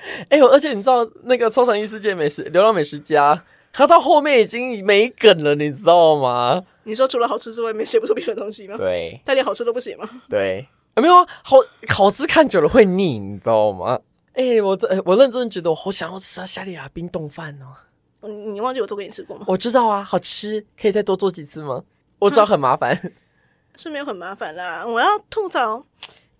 [0.29, 6.63] 哎呦，而且你知道那个超长异世界美食流浪美食家，他到后面已经没梗了，你知道吗？
[6.83, 8.75] 你说除了好吃之外，没写不出别的东西吗？
[8.77, 10.09] 对，他连好吃都不写吗？
[10.29, 13.99] 对，没有啊，好好吃看久了会腻，你知道吗？
[14.33, 17.75] 哎，我这我认真觉得我好想要吃啊，夏利亚冰冻饭哦。
[18.27, 19.45] 你你忘记我做给你吃过吗？
[19.47, 21.83] 我知道啊，好吃，可以再多做几次吗？
[22.19, 22.95] 我知道很麻烦，
[23.75, 24.85] 是没有很麻烦啦。
[24.85, 25.85] 我要吐槽。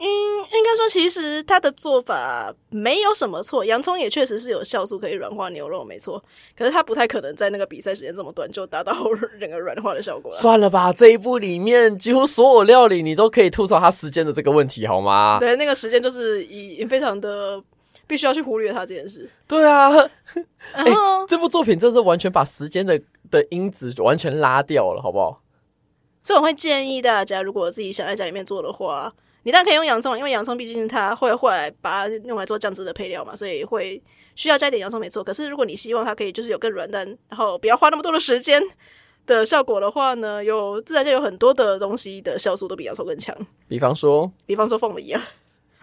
[0.03, 6.23] 嗯，应该说，其实他的做法没有什么错，洋葱也确实是有酵素可以软化牛肉，没错。
[6.57, 8.91] 可是他不太可能在那个比赛时间这么短就达到
[9.39, 10.31] 整个软化的效果。
[10.31, 15.37] 算了吧，这一部里面几乎所有料理你都可以吐槽他时间的这个问题，好吗？
[15.39, 17.61] 对，那个时间就是以非常的
[18.07, 19.29] 必须要去忽略他这件事。
[19.47, 19.91] 对啊，
[20.73, 22.99] 然后、欸、这部作品真是完全把时间的
[23.29, 25.43] 的因子完全拉掉了，好不好？
[26.23, 29.13] 所以我会建议大家，如果自己想在家里面做的话。
[29.43, 34.01] 你当然可以用洋葱，因为洋葱毕竟它会后来把它用来做酱汁的配料嘛，所以会
[34.35, 35.23] 需要加一点洋葱没错。
[35.23, 38.61] 可是如果你希望它可以就是有更软嫩，然后不要花那么多的时间
[39.25, 43.35] 的效果的话呢，有自然界有很多的东西的酵素都比洋葱更强。
[43.67, 45.21] 比方说，比方说凤梨啊，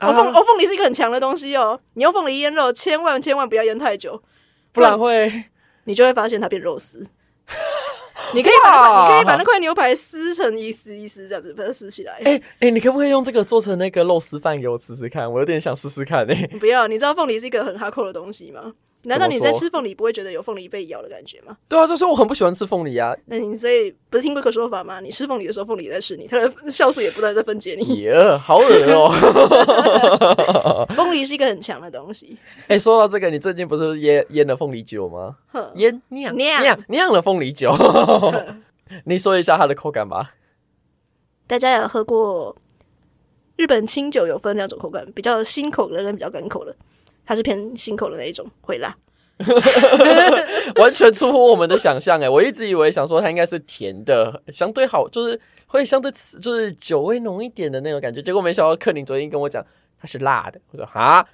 [0.00, 1.80] 哦凤哦凤梨是一个很强的东西哦。
[1.94, 4.22] 你用凤梨腌肉，千万千万不要腌太久，
[4.72, 5.44] 不然会
[5.84, 7.08] 你就会发现它变肉丝。
[8.34, 12.14] 你可以把那你可以把那块牛排撕成一丝一丝这样子把它撕起来。
[12.14, 15.30] 哎、欸、哎、欸，你可不可以用这个做成那个肉丝饭给我吃吃看？
[15.30, 16.46] 我有点想试试看哎、欸。
[16.58, 18.72] 不要，你知道凤梨是一个很哈扣的东西吗？
[19.02, 21.56] 难道你在吃凤梨不会觉得有凤梨被咬的感觉吗？
[21.68, 23.14] 对啊，就是我很不喜欢吃凤梨啊。
[23.26, 25.00] 那你所以不是听过一个说法吗？
[25.00, 28.00] 你吃凤梨的时候，凤梨也在吃你，它的酵素也不断在分解你。
[28.00, 30.86] 耶、yeah，好恶哦、喔！
[30.96, 32.36] 凤梨是一个很强的东西。
[32.62, 35.36] 哎、欸，说到这个，你最近不是腌腌了凤梨酒吗？
[35.76, 37.72] 腌酿酿酿了凤梨酒。
[39.04, 40.32] 你说一下它的口感吧。
[41.46, 42.56] 大家有喝过
[43.56, 44.26] 日本清酒？
[44.26, 46.74] 有分两种口感，比较辛口的跟比较干口的。
[47.28, 48.96] 它是偏辛口的那一种，会辣，
[50.80, 52.26] 完全出乎我们的想象哎！
[52.26, 56.10] 我一直以为想说它应该是甜的，相对好，就是会相对
[56.40, 58.22] 就是酒味浓一点的那种感觉。
[58.22, 59.62] 结果没想到克林昨天跟我讲
[60.00, 61.28] 它是辣的，我说哈。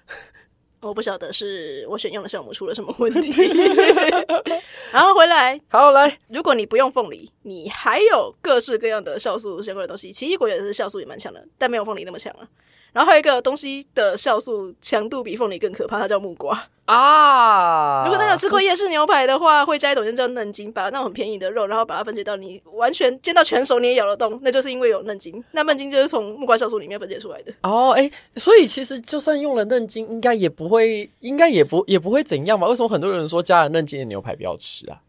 [0.80, 3.30] 我不晓得是我选用的酵母出了什么问题，
[4.92, 12.46] 然后回来，好来，如果你不用凤梨，你还有各式各样的酵素相关的东西，奇异果也是酵素也蛮强的，但没有凤梨那么强了。
[12.94, 18.04] 然后还有一个东西的酵素强度比凤梨更可怕，它叫木瓜啊！
[18.04, 25.42] 如果大家有吃过夜市牛排的话，会加一种叫嫩筋，把那种很便宜的肉，然后把它分解到你完全煎到全熟你也咬得动，那就是因为有嫩筋。
[25.50, 27.52] 那嫩筋就是从木瓜酵素里面分解出来的。
[27.62, 32.68] 哦，哎，所以其实就算用了嫩筋，应该也不会，应该也不也不会怎样吧？
[32.68, 35.00] 为什么很多人说加了嫩筋的牛排不要吃啊？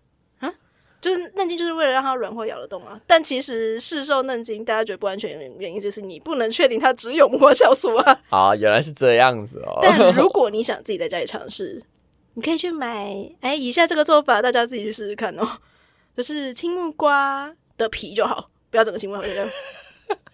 [1.06, 3.00] 就是嫩筋，就是为了让它软或咬得动啊。
[3.06, 8.20] 但其实市售嫩筋，大家觉得不安全的原因就是你不能确定它只有木瓜酵素啊。
[8.32, 9.78] 啊，原来是这样子哦。
[9.84, 11.84] 但 如果你想自己在家里尝试，
[12.34, 13.16] 你可以去买。
[13.42, 15.48] 哎，以下这个做法，大家自己去试试看哦。
[16.18, 19.48] 就是青木瓜的皮就好，不要整个青木瓜，就这样。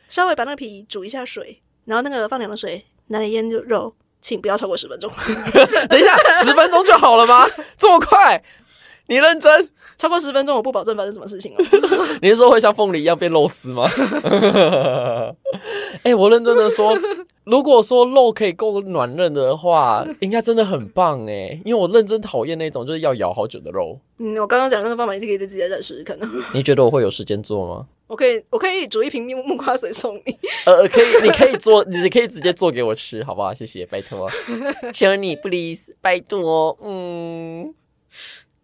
[0.08, 5.12] 稍微把那个皮煮一下水，然后那个放凉的水拿来腌肉，请不要超过十分钟。
[5.90, 7.46] 等一下，十分钟就好了吗？
[7.78, 8.42] 这么快？
[9.08, 9.70] 你认真？
[9.97, 11.58] 超过十分钟，我不保证发生什么事情哦。
[12.22, 13.88] 你是说会像凤梨一样变肉丝吗？
[16.04, 16.97] 哎、欸，我认真的说，
[17.43, 21.60] 如果说肉可以够暖嫩的话，应该真的很棒哎。
[21.64, 23.99] 因为我认真讨厌那种就是要咬好久的肉。
[24.18, 26.28] 嗯，我刚刚讲那个方法，你是可以自己在家试试看的。
[26.54, 27.86] 你觉得我会有时间做吗？
[28.08, 30.22] 我可以，我可以煮一瓶木木瓜水送你。
[30.66, 33.54] 呃，可以，你可以做，你可以直接做给我吃，好不好？
[33.54, 34.28] 谢谢，拜托，
[34.93, 37.74] 求你，please，拜托，嗯。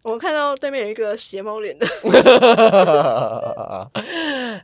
[0.04, 1.86] 我看到对面有一个斜猫脸的。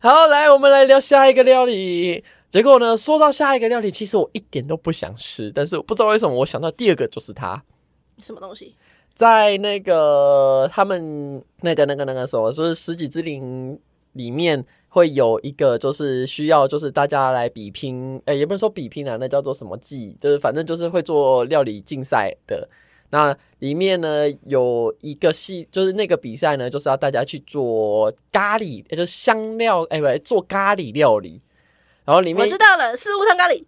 [0.00, 2.22] 好，来，我们来聊下一个料理。
[2.50, 7.60] 结果呢，说到下一个料理，其实我一点都不想吃，但是我不知道为什么，我想到第二个就是它。
[8.22, 8.76] 什么东西？
[9.12, 13.78] 在那个他们那个那个那个什么，就是十几之灵
[14.12, 22.68] 里面会有一个，就是需要就是大家来比拼，哎、欸，也不能说比拼啊，那叫做什么技，就是反正就是会做料理竞赛的。
[23.14, 31.40] 那里面呢，有一个戏，就是那个比赛呢，就是要大家去做咖喱，也就是香料，哎、欸，不，做咖喱料理。
[32.04, 33.64] 然后里面我知道了，四物汤咖喱。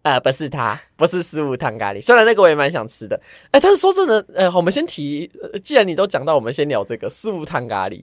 [0.00, 2.00] 呃，不是它，不是四物汤咖喱。
[2.00, 3.20] 虽然那个我也蛮想吃的，
[3.50, 5.30] 哎、欸，但是说真的，呃，我们先提，
[5.62, 8.02] 既然你都讲到，我们先聊这个四物汤咖喱。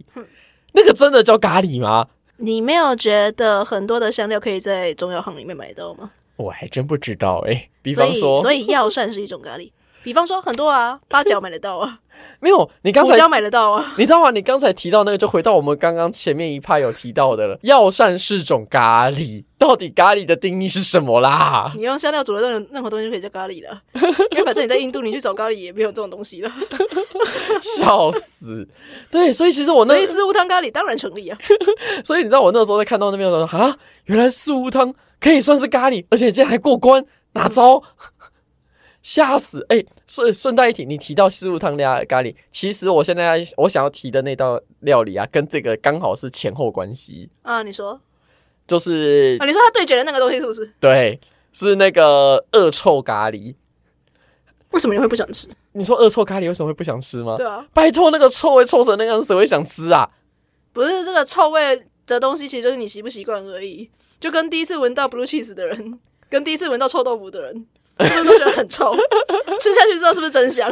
[0.73, 2.07] 那个真的叫咖喱吗？
[2.37, 6.11] 你没有觉得很多的香料可以在中药行里面买到吗？
[6.35, 7.69] 我还真不知道哎、欸。
[7.81, 9.71] 比方说，所以药膳是一种咖喱。
[10.07, 11.99] 比方说很多啊， 八角买得到啊，
[12.39, 14.31] 没有，你刚才买得到啊，你知道吗？
[14.31, 17.59] 你刚才提到那个，就回到我们刚刚前面一派有提到的了。
[17.63, 21.73] 药膳是种咖喱，到底咖喱的定义是什么啦？
[21.75, 23.81] 你用香料煮的任何任何东西就可以叫咖喱了，
[24.31, 26.49] 因为反正你在印度，你去找咖喱也没有这种东西了。
[27.77, 28.65] 笑死！
[29.11, 31.37] 对，所以其实我那所以四物汤咖喱当然成立啊。
[32.05, 37.03] 所以你知道我那时候在看到那边的时候啊，原来四物汤可以算是咖喱，而且竟然还过关，
[37.33, 37.83] 哪招？
[39.07, 39.65] 吓死！
[39.69, 47.63] 哎、欸，顺顺带一提，你提到四物汤加咖喱，其实我现在我想要提的那道料理啊，跟这个刚好是前后关系啊。
[47.63, 47.97] 你说，
[48.67, 50.69] 就是啊，你说他对决的那个东西是不是？
[50.81, 51.17] 对，
[51.53, 53.55] 是那个恶臭咖喱。
[54.71, 55.47] 为什么你会不想吃？
[55.71, 57.37] 你说恶臭咖喱为什么会不想吃吗？
[57.37, 60.09] 对啊，拜托，那个臭味臭成那样，谁会想吃啊？
[60.73, 63.89] 不是这个臭味的东西，其实就是你习不习惯而已。
[64.19, 65.97] 就跟第一次闻到 blue cheese 的人，
[66.29, 67.65] 跟第一次闻到臭豆腐的人。
[68.05, 68.95] 是不是都觉得很臭？
[69.59, 70.71] 吃下去之后是不是真香？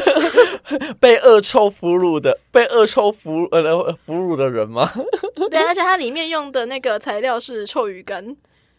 [1.00, 4.90] 被恶臭俘虏的，被恶臭俘呃俘虏的人吗？
[5.50, 8.36] 对，而且它里面用的那个材料是臭鱼干，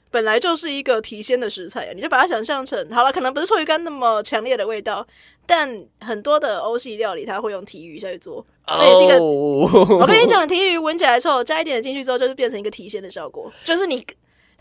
[0.10, 5.06] 本来就是一个提鲜的食材啊，你就把它想象成好了，可能不是臭鱼干那么强烈的味道，
[5.46, 9.22] 但很多的欧系料理它会用提鱼下去做，是一个。
[9.22, 14.06] 我跟你讲，提鱼闻起来臭，加一点进去之后，就是变成一个提鲜的效果，就是你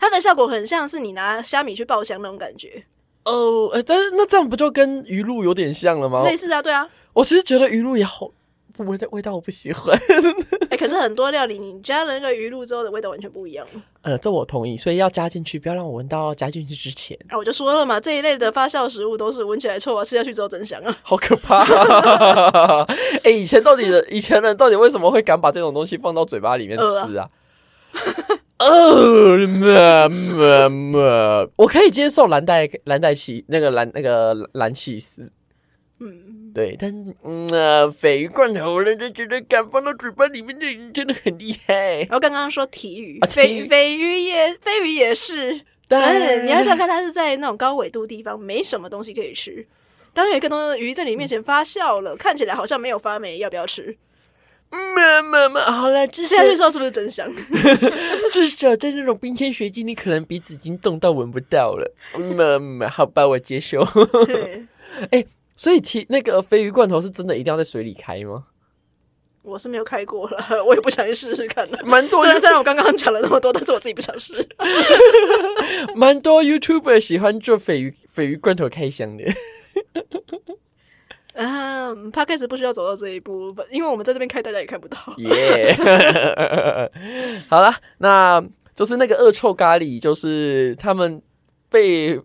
[0.01, 2.83] 它的效果很像是你拿虾米去爆香那种感觉。
[3.23, 6.23] 哦，哎，但是那这样不就跟鱼露有点像了吗？
[6.25, 6.89] 类似啊，对啊。
[7.13, 8.31] 我其实觉得鱼露也好。
[8.77, 9.95] 味道味道我不喜欢，
[10.69, 13.67] 哎、欸，可是很多料理你加了那个鱼露之后的味道完全不一样。
[14.01, 17.15] 呃，这我同意，所以要加进去，不要让我闻到加进去之前。
[17.29, 21.63] 啊，我就说了嘛，这一类的发酵食物都是闻起来臭啊，吃下去之后真香啊， 好可怕！
[23.21, 26.83] 哎、欸，以前到底的以前人到底为什么会敢把这种东西放到嘴巴里面吃
[27.17, 27.29] 啊？
[27.29, 27.40] 呃，
[28.59, 35.31] 那么么，我可以接受蓝带蓝带起那个蓝那个蓝起司。
[35.99, 36.91] 嗯，对，但
[37.23, 41.99] 嗯啊，鯡鱼罐头，人家觉得敢放到嘴巴里面的人真的很厉害。
[42.01, 49.65] 然后刚刚说体鱼，鲱鲱鱼也鲱鱼也是，但是你要想看它是在那种高纬度地方，没什么东西可以吃。
[50.13, 53.95] 当有一个东西鱼在你面前发酵了，看起来好像没有发霉，要不要吃？
[54.71, 57.31] 妈妈妈，好了，接下去说是不是真香？
[58.31, 61.93] 至少在那种冰天雪地，你可能鼻子已经冻到闻不到了。
[62.35, 63.85] 妈妈，好吧，我接受。
[65.11, 65.25] 哎。
[65.57, 68.45] 所以，其那个鲱鱼罐头是真的一定要在水里开吗？
[69.43, 71.85] 我是没有开过了，我也不想去试试看的。
[71.85, 74.33] 蛮多，虽然虽然我刚刚讲了那么多，但是我自己不想试。
[75.93, 79.23] 蛮多 YouTuber 喜欢做鲱鱼鲱鱼罐头开箱的。
[81.43, 84.97] 嗯，他开始不需要走到这一步，因为我们在这边开，大家也看不到。
[85.17, 85.75] 耶
[87.47, 88.43] 好了，那
[88.75, 91.21] 就是那个恶臭咖喱，就是他们
[91.69, 92.19] 被。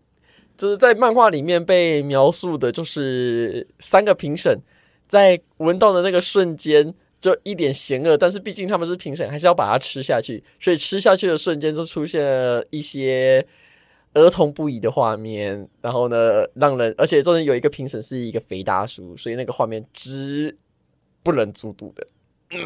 [0.59, 4.59] 就是在漫画里面被描述的，就是三个评审
[5.07, 13.47] 在闻到的那个瞬间就一点嫌恶，但是毕竟他们是评审，还是要把它吃下去，所以吃下去的瞬间就出现了一些
[14.17, 20.57] 儿童不宜的画面，然后呢，让人而且中间有一个评审是一个肥大叔，所以那个画面之
[21.23, 22.07] 不忍卒读的。
[22.51, 22.59] 嗯，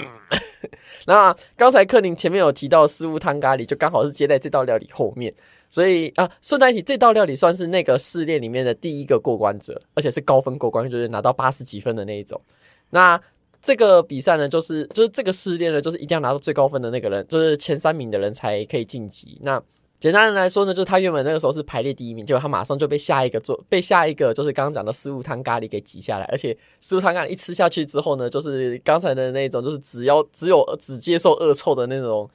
[1.06, 5.34] 那刚才克林前面有提到四物汤咖喱，就刚好是接在这道料理后面。
[5.68, 12.40] 所以啊，顺带一提，这道料理算是那个试炼里面的第一个过关者，而且是高分过关，就是拿到八十几分的那一种。
[12.90, 13.20] 那
[13.62, 19.38] 这个比赛呢，就是就是这个试炼呢，就是一定要拿到最高分的那个人，就是前三名的人才可以晋级。
[19.42, 19.62] 那
[20.00, 32.28] 简单的来说呢，就是他原本那个时候是排列第一名，结果他马上就被下一个做被下一个就是刚刚讲的四物汤咖喱给挤下来，而且四物汤咖喱一吃下去之后呢，就是刚才的那种，就是只要只有只接受恶臭的那种。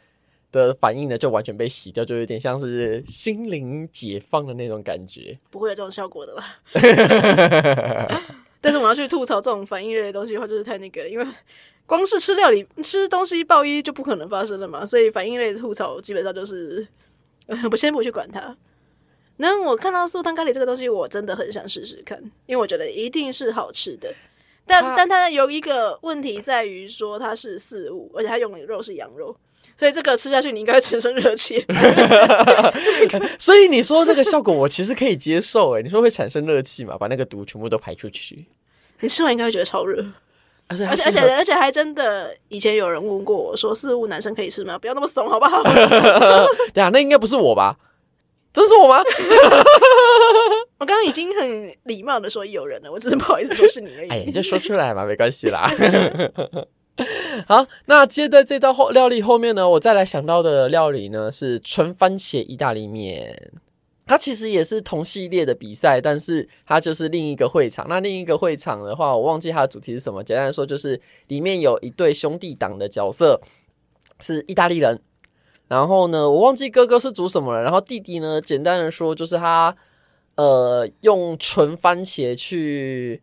[0.51, 5.37] 的反应呢，就完全被洗掉，就有点像是心灵解放的那种感觉。
[5.51, 6.57] 不会有这种效果的吧？
[8.61, 11.27] 但是我要去吐槽这种反应类的东西的话，就是太那个，因为
[11.85, 16.87] 光是吃料理、吃东西爆衣就不可能发生了嘛，所以反应类的吐槽基本上就是，
[17.71, 18.55] 我先不去管它。
[19.37, 24.13] 那我看到素汤咖喱这个东西，我真的很想试试看，因为我觉得一定是好吃的。
[24.65, 29.35] 但它但它有一个问题在于说它是四物，而且它用的肉是羊肉。
[29.77, 31.65] 所以这个吃下去，你应该会产生热气。
[33.37, 35.77] 所以你说那个效果，我其实可以接受。
[35.77, 36.97] 哎，你说会产生热气嘛？
[36.97, 38.45] 把那个毒全部都排出去。
[39.01, 40.01] 你吃完应该会觉得超热，
[40.67, 44.77] 而且而且而且还真的，以前有人问过我说，四物男生可以吃吗？
[44.79, 45.61] 不要那么怂，好不好？
[46.73, 47.77] 对啊，那应该不是我吧？
[48.51, 49.03] 真是我吗？
[50.79, 54.09] 我刚刚已经很礼貌的说有人了，我只是不好意思说是你而已。
[54.09, 55.69] 哎，你就说出来嘛，没关系啦。
[57.47, 63.51] 好，那接在这道后料理后面呢，我再来想到的料理呢是纯番茄意大利面。
[64.05, 67.85] 它其实也是同系列的比赛，但是它就是另一个会场。
[67.89, 70.23] 那另一个会场的话，我忘记它的主题是什么。
[70.23, 73.41] 简单说，就是里面有一对兄弟档的角色
[74.19, 75.01] 是意大利人，
[75.67, 79.75] 然后呢，我忘记哥哥是煮什么了，然后弟弟呢，简单的说就是他
[80.35, 83.21] 呃用纯番茄去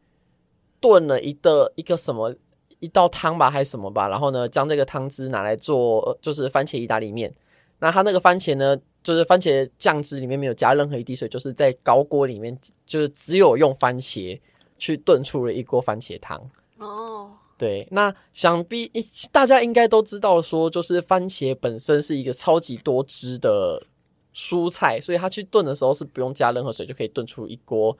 [0.81, 2.35] 炖了一个一个什么。
[2.83, 4.09] 一道汤吧，还是什么吧？
[4.09, 7.33] 然后呢，将这个汤汁拿来做，就是番茄意大利面。
[7.79, 14.41] 那他那个番茄呢，就是番茄酱汁里面没有加任何一滴水，就是在高锅里面，就是只有用番茄
[14.79, 16.51] 去炖出了一锅番茄汤。
[16.79, 17.87] 哦，对。
[17.91, 18.91] 那想必
[19.31, 23.85] 大家应该都知道，说就是番茄本身是一个超级多汁的
[24.35, 27.97] 蔬菜，所以它去炖的时候是不用加任何水就可以炖出一锅，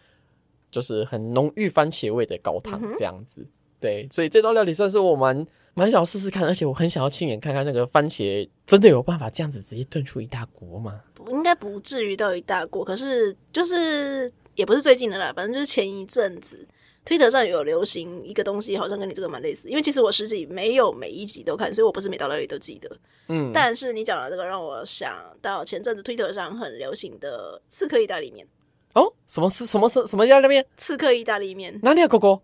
[0.71, 3.41] 就是很浓郁番茄味的高汤这样子。
[3.43, 3.51] 嗯
[3.83, 5.45] 对，所以这道料理算是我蛮
[5.75, 11.01] 蛮想要试试看，而且我很想要亲眼看看那个番茄真的有办法这样子直接炖出一大锅吗？
[11.15, 16.69] 不，应该不至于到一大锅，可是就是也不是最近的啦，反正就是前一阵子
[17.05, 19.69] 推特上有流行一个东西，好像跟你这个蛮类似。
[19.69, 22.97] 因为其实我实际没有每一集都看，所以我不是每到那里都记得。
[23.29, 28.47] 嗯，但是你讲的这个让我想到前阵子推特上很流行的刺客意大利面。
[28.95, 30.67] 哦，什么是什么是什么意大利面？
[30.77, 31.81] 刺客意大利面。
[31.83, 32.43] 哪里啊，狗狗？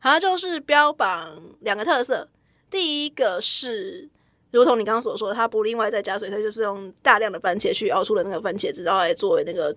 [0.00, 2.28] 它就是标榜两个特色，
[2.70, 4.08] 第一个是，
[4.50, 9.74] 如同你刚刚所说的，它不另外再加水，它就是用大量的番茄去熬出了那个番茄汁，然后来作为那个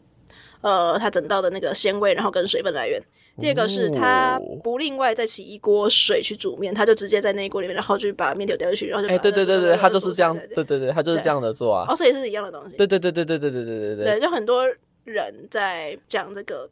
[0.61, 3.01] 呃它整道的那个鲜味，然后跟水分来源。
[3.39, 11.85] 第二个是它不另外再起一锅水去煮面，它就直接在那一锅里面，然后就把面条丢进去，然后就哎、欸，对对对对，它就是这样，对对对，它就是这样的做啊。
[11.87, 12.75] 哦，所以是一样的东西。
[12.75, 14.67] 对对对对对对对对对对，对，就很多
[15.05, 16.69] 人在讲这个。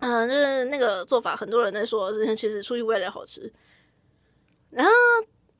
[0.00, 3.50] 嗯，就是那个做法，很多人在说，其实出于为了好吃。
[4.68, 4.92] 然后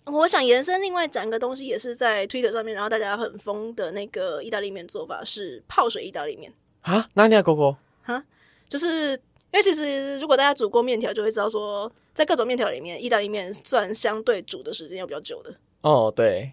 [0.06, 6.52] 我想延伸另外讲一个东西，也是在 Twitter 上面，然后大家很疯的那个意大利面做法是泡水意大利面
[6.82, 7.08] 啊？
[7.14, 7.76] 哪里啊，哥哥？
[8.02, 8.22] 哈，
[8.68, 9.18] 就是因
[9.52, 15.54] 为其实如果大家煮过面条，就会知道说，在各种面条里面，意大利面算相对煮的时间要比较久的。
[15.80, 16.52] 哦，对，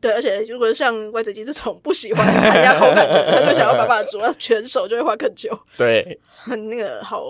[0.00, 5.58] 对，而且如果像歪嘴鸡这种不喜欢弹牙口感的，他就想要把把它煮到全熟，就会花更久。
[5.76, 7.22] 对，很那个好，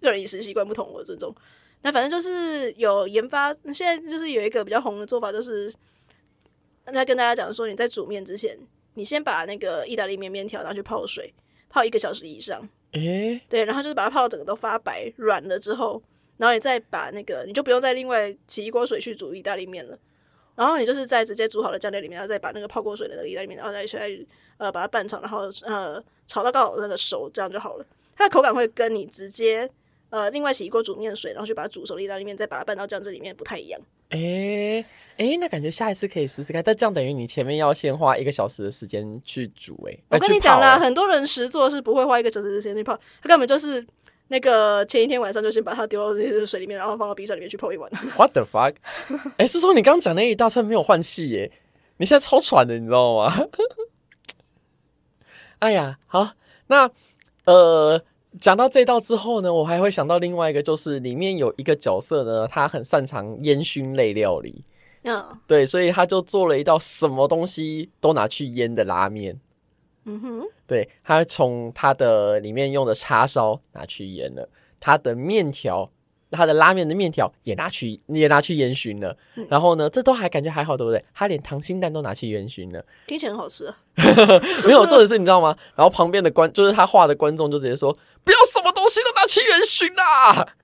[0.00, 1.34] 个人饮食习惯不同，我尊重。
[1.82, 5.72] 那反正就是有研发，现在就是有一个比较红的做法，就是
[6.92, 8.58] 在跟大家讲说，你在煮面之前，
[8.94, 11.32] 你先把那个意大利面面条拿去泡水，
[11.68, 12.68] 泡一个小时以上。
[12.92, 16.02] 诶、欸，对，然后就是把它泡到整个都发白软了之后，
[16.38, 19.98] 然后你再把那个，你就不用再另外起一锅水去煮意大利面了。
[20.56, 24.26] 然后你就是在直接煮好的酱料里面，然后再把那个泡过水的那个意大利面，然后再去
[24.56, 27.86] 呃把它拌炒，然后呃炒到刚好那个熟，这样就好了。
[28.16, 29.70] 它的口感会跟你直接
[30.10, 33.80] 呃另外洗一锅煮面水，然后去把它煮熟的意大利面，再把它拌到酱汁里面不太一样。
[34.10, 34.84] 诶
[35.16, 36.62] 诶，那感觉下一次可以试试看。
[36.64, 40.02] 但这样等于你前面要先花一个小时的时间去煮诶。
[40.08, 43.86] 我跟你讲啦，很多人实做是不会花一个小时的时间去泡，他根本就是。
[44.30, 47.90] 那个前一天晚上就先把它丢到那个水里面，然后放到冰箱里面去泡一晚。
[48.14, 48.74] What the fuck？
[49.08, 51.50] 哎、欸，是说你刚刚讲那一大串没有换气耶？
[51.96, 53.32] 你现在超喘的，你知道吗？
[55.60, 56.32] 哎呀，好，
[56.66, 56.90] 那
[57.46, 58.04] 呃，
[58.40, 64.64] 讲到这道之后呢，我还会想到另外一个，就是里面有一个角色呢，他很擅长烟熏类料理。
[65.02, 69.38] 嗯，对，所以他就做了一道什么东西都拿去腌的拉面。
[70.04, 74.48] 嗯哼，对，他从他的里面用的叉烧拿去腌了，
[74.80, 75.90] 他的面条，
[76.30, 79.46] 他的拉面的面条也拿去也拿去烟熏了，嗯。
[79.48, 81.02] 然后呢，这都还感觉还好，对不对？
[81.14, 83.76] 他连溏心蛋都拿去烟熏了，听起来很好吃啊。
[84.64, 85.56] 没有，做的是你知道吗？
[85.74, 87.92] 然后旁边的观，就是他画的观众就直接说
[88.24, 90.54] ：“不要什么东西都拿去烟熏啦！”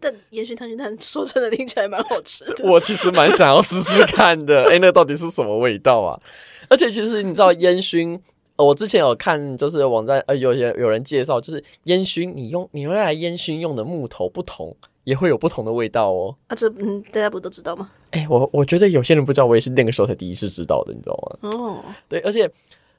[0.00, 4.64] 但烟熏溏心蛋说真的听起来蛮好吃的，我其实蛮想要试试看的。
[4.64, 6.20] 哎、欸，那到底是什么味道啊？
[6.68, 8.20] 而且其实你知道 烟熏。
[8.56, 16.34] 我之前有看，就是网站呃，有些有人介绍，就是烟熏，你用你用来烟熏用的木头不同，也会有不同的味道哦。
[16.48, 17.90] 啊，这嗯，大家不都知道吗？
[18.12, 21.50] 哎、欸，我我觉得有些人不知道，我也是那个时候才第一次知道的，你知道吗？
[21.50, 22.50] 哦，对，而且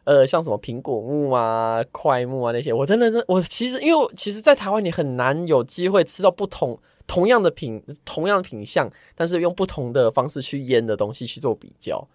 [0.04, 6.78] 呃，像什么苹果木啊、块木啊那些，我真的是我其实因为其实，在台湾你很难有机会吃到不同
[7.08, 12.08] 同样的品同样的品相，但是用不同的方式去腌的东西去做比较。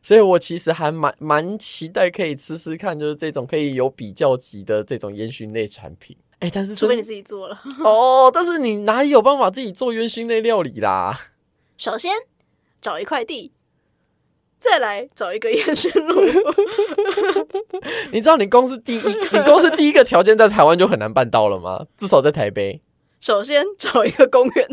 [0.00, 6.16] 所以我其实还蛮蛮期待可以吃吃看，就是这种可以有比较级的这种烟熏类产品。
[6.40, 11.18] 哎、欸，但是除非你自己做了 哦，但是你哪里有办法自己做烟熏类料理啦？
[11.76, 12.12] 首先
[12.80, 13.50] 找一块地，
[14.58, 16.22] 再来找一个烟熏炉。
[18.12, 21.86] 你知道你公司第一，你公司第一个条件在台湾就很难办到了吗？
[21.96, 22.80] 至少在台北。
[23.20, 24.68] 首先找一个公园，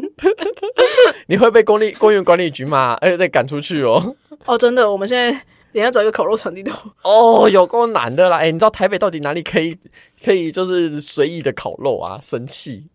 [1.26, 4.16] 你会被公立公园管理局骂，而且再赶出去哦。
[4.46, 6.72] 哦，真的，我们现在连要找一个烤肉场地都
[7.04, 8.38] 哦，有够难的啦！
[8.38, 9.78] 哎，你知道台北到底哪里可以
[10.24, 12.20] 可以就是随意的烤肉啊？
[12.22, 12.88] 生气，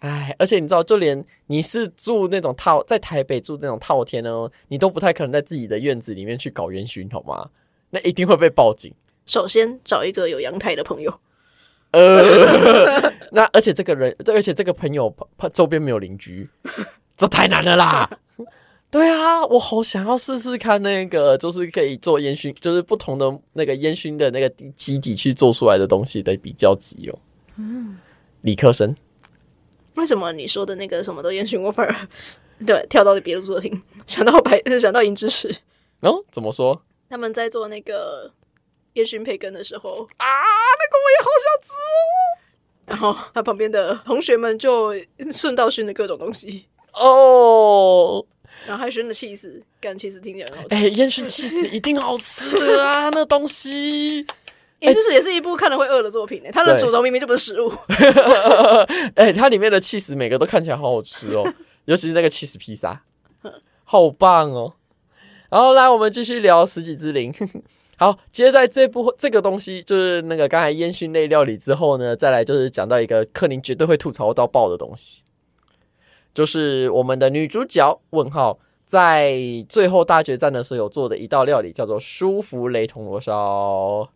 [0.00, 7.50] 哎，而且你知道，就连你是住那种套在台北住那种套天哦，你都不太可能在自己的院子里面去搞烟熏，好吗？
[7.90, 8.92] 那一定会被报警。
[9.24, 11.20] 首先找一个有阳台的朋友。
[11.92, 16.48] 呃， 那而且这个人，而且这个朋友他周边没有邻居，
[17.16, 18.10] 这太难了啦。
[18.90, 27.18] 对啊，我好想要试试看那个，就是可以做烟熏，就是不同的那个烟熏的那个基底去做出来的东西的比较级哦。
[27.56, 27.98] 嗯，
[28.42, 28.96] 理科生，
[29.96, 32.08] 为什么你说的那个什么都烟熏过反而
[32.64, 35.54] 对跳到别的作品， 想到白 想到银之匙
[36.00, 36.24] 哦？
[36.30, 36.80] 怎么说？
[37.10, 38.32] 他们在做那个
[38.94, 42.36] 烟熏培根的时候啊，那个我也好想吃哦。
[42.86, 44.94] 然后他旁边的同学们就
[45.32, 48.24] 顺道熏了各种东西哦。
[48.64, 50.74] 然后还熏的气死，干气死听起来很好吃。
[50.74, 54.24] 哎、欸，烟熏气死一定好吃的啊， 那东西。
[54.80, 56.50] 欸《银之匙》也是一部看了会饿的作品呢。
[56.52, 57.72] 它的主轴明明就不是食物。
[59.16, 61.50] 哎、欸，它里面的气死每个都看起来好好吃哦，
[61.86, 63.02] 尤其是那个起司披萨，
[63.84, 64.74] 好棒哦。
[65.48, 67.32] 然后来，我们继续聊《食戟之灵》。
[67.96, 75.22] 好，接在这部这个东西，就是那个刚才烟熏类料理之后呢，再来就是讲到一个克林绝对会吐槽到爆的东西，
[76.36, 79.34] 就是我们的女主角问号在
[79.70, 84.06] 最后大决战的时候有做的一道料理，叫做舒芙蕾铜锣烧。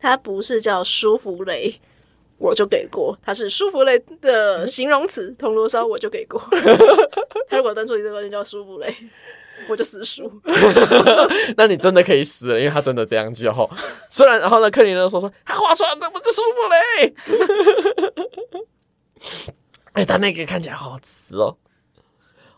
[0.00, 1.80] 它不是叫舒芙蕾，
[2.38, 6.42] 我就给过；它是舒芙蕾的形容词，铜锣烧我就给过。
[7.48, 8.92] 他如果单说一个东西叫舒芙蕾。
[9.68, 10.30] 我就死输，
[11.56, 13.70] 那你真的可以死了，因为他真的这样叫。
[14.10, 17.14] 虽然，然后呢，克林呢说说他画出来那么的舒服嘞，
[19.96, 21.56] 哎，它那个看起来好好吃哦，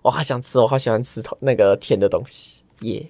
[0.03, 3.07] 我好想吃，我好喜欢吃那个甜的东西耶。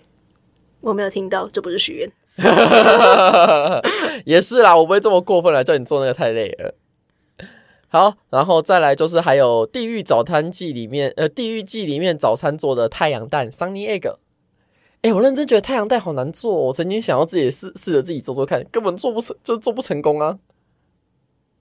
[0.81, 2.13] 我没有听到，这不是许愿，
[4.27, 6.75] 也是啦，我不会这么过分来叫你做那个太累了。
[7.89, 14.15] 好，然后再来就是还有《地狱早餐记》里面，呃，《地狱记》里面早餐做的太阳蛋 （Sunny Egg）。
[15.01, 20.39] 哎，我认真觉得太阳蛋好难做，我曾经想要自己试试着自己做做看，根本做不成，就是做不成功啊。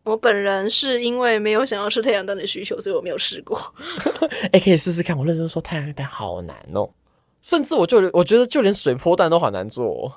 [0.08, 3.60] 我本人是因为没有想要吃太阳蛋的需求，所以我没有试过。
[4.52, 5.18] 哎，可以试试看。
[5.18, 6.90] 我认真说，太阳蛋好难哦，
[7.42, 10.14] 甚至我就我觉得就连水波蛋都好难做哦。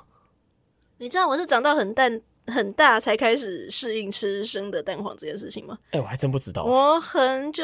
[0.97, 2.21] 你知道我是长到很蛋。
[2.47, 5.77] 很大才开始适应吃生的蛋黄这件事情吗？
[5.91, 6.63] 哎、欸，我还真不知道。
[6.63, 7.63] 我很久，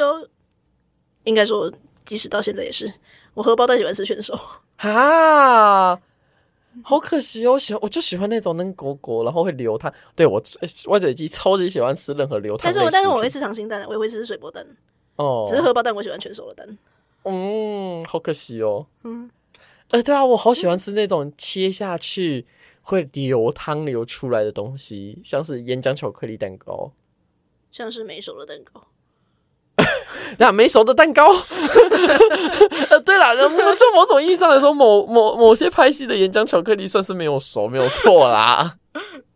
[1.24, 1.70] 应该说，
[2.04, 2.90] 即使到现在也是，
[3.34, 4.38] 我荷包蛋喜欢吃全熟。
[4.76, 6.00] 哈，
[6.84, 7.52] 好可惜哦！
[7.52, 9.92] 我喜欢，我就喜欢那种嫩果果，然后会流汤。
[10.16, 10.58] 对我吃，
[10.88, 12.64] 歪嘴鸡超级喜欢吃任何流汤。
[12.64, 14.66] 但是我但是我会吃溏心蛋，我也会吃水波蛋。
[15.16, 16.78] 哦，只是荷包蛋我喜欢全熟的蛋。
[17.24, 18.86] 嗯，好可惜哦。
[19.04, 19.30] 嗯，
[19.88, 22.46] 哎、欸，对啊，我好喜欢吃那种切下去。
[22.80, 26.90] 会流汤流出来的东西，像是岩浆巧克力蛋糕，
[27.70, 28.82] 像是没熟的蛋糕。
[30.38, 31.30] 那没熟的蛋糕，
[32.90, 33.48] 呃，对了，就
[33.94, 38.76] 某种意义上来说，某某某些拍戏的岩浆巧克力算是没有熟，没有错啦。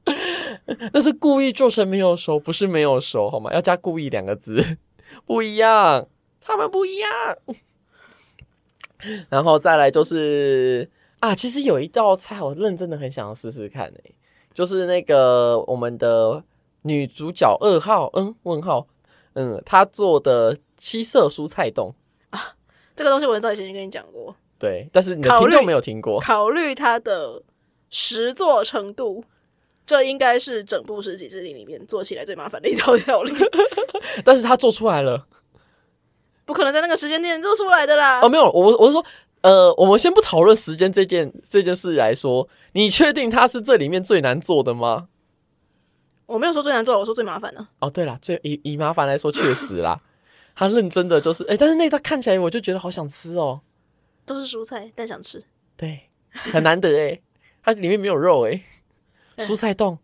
[0.92, 3.52] 那是故意做成没有熟，不是没有熟，好吗？
[3.52, 4.78] 要加“故意”两个字，
[5.26, 6.06] 不一样，
[6.40, 7.10] 他们不一样。
[9.28, 10.88] 然后再来就是。
[11.22, 14.14] 啊，其实有一道菜我认真的很想要试试看诶，
[14.52, 16.42] 就是那个我们的
[16.82, 18.84] 女主角二号，嗯，问号，
[19.34, 21.94] 嗯，他做的七色蔬菜冻
[22.30, 22.54] 啊，
[22.94, 26.20] 这个东西我很早以前就跟你讲过，对，但是你的听众没有听过。
[26.20, 27.42] 考虑它的
[27.90, 29.24] 实作程度，
[29.86, 33.32] 这应该是整部《食戟之灵》里面做起来最麻烦的一道料理，
[34.24, 35.26] 但是他做出来了，
[36.44, 38.20] 不可能在那个时间点做出来的啦。
[38.20, 39.04] 哦，没有，我我是说。
[39.42, 45.08] 呃，我们先不讨论时间这件这件事来说，你确定它是这里面最难做的吗？
[46.32, 47.66] 我没有说最难做，我说最麻烦的。
[47.78, 49.98] 哦，对了，最以以麻烦来说，确实啦，
[50.54, 53.60] 他认真的就是，哎、欸，但是那道看起来我就觉得好想吃哦，
[54.24, 55.44] 都是蔬菜，但想吃，
[55.76, 57.20] 对，很难得哎，
[57.62, 58.62] 它里面没有肉哎，
[59.36, 59.98] 蔬菜冻，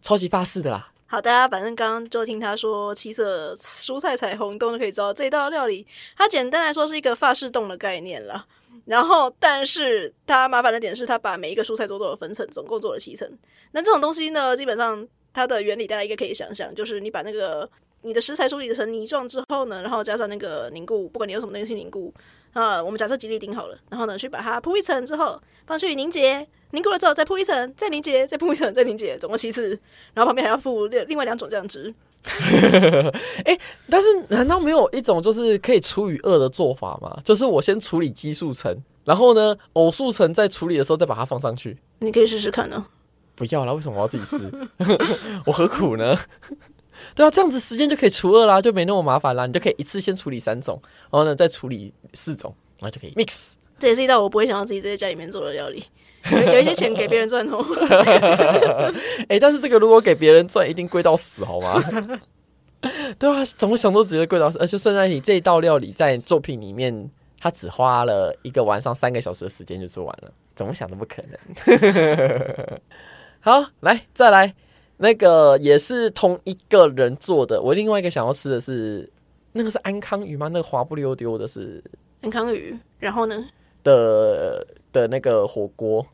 [0.00, 0.90] 超级法式的啦。
[1.06, 8.46] 好，大家反正刚刚就听他说七色蔬菜彩虹冻就可以知道这道料理，它简单来说是一个法式冻的概念啦。
[8.84, 13.30] 然后，但是它麻烦的点是，它把每一个蔬菜都做了分层，总共做了七层。
[13.72, 17.68] 那这种东西呢，基本上它的原理大家应该可以想象，就是你把那个
[18.02, 22.12] 你的食材处理成泥状之后呢，然后加上那个凝固，不管你用什么东西凝固
[22.52, 29.78] 啊，我们假设吉利丁好了，然后呢去把它铺一层之后放去凝结，凝固了之后再铺一层，再凝结，再铺一层，再凝结，总共七次。
[30.14, 31.94] 然后旁边还要铺另另外两种酱汁。
[32.24, 33.12] 哎、
[33.44, 37.16] 欸，但是难道没有一种就是可以除以二的做法吗？
[37.24, 41.78] 就是我先处理奇数层，然后呢偶数层在处理的时候再把它放上去。
[42.00, 42.84] 你可以试试看呢。
[43.38, 44.50] 不要啦，为什么我要自己试？
[45.46, 46.16] 我何苦呢？
[47.14, 49.46] 对啊，这样子时间就可以除二啦，就没那么麻烦啦。
[49.46, 50.80] 你就可以一次先处理三种，
[51.10, 53.52] 然后呢再处理四种，然后就可以 mix。
[53.78, 55.84] 这也是一道我不会想要自己在家里面做的料理。
[56.32, 57.64] 有，一些钱给别人赚哦。
[59.28, 61.80] 哎、欸，但是这个如果给别人赚，一定贵到死，好吗？
[63.18, 64.58] 对啊，怎么想都觉得贵到死。
[64.58, 67.08] 而且算在你这一道料理在作品里面，
[67.40, 71.38] 他只花了一个晚上三个小时的时间就做完了，怎么想都不可能。
[73.40, 74.54] 好，来再来，
[74.96, 77.60] 那个也是同一个人做的。
[77.60, 79.08] 我另外一个想要吃的是
[79.52, 80.48] 那个是安康鱼吗？
[80.48, 81.82] 那个滑不溜丢的是
[82.22, 83.44] 安康鱼，然后呢？
[83.82, 84.66] 的。
[84.90, 86.04] 的那个火锅，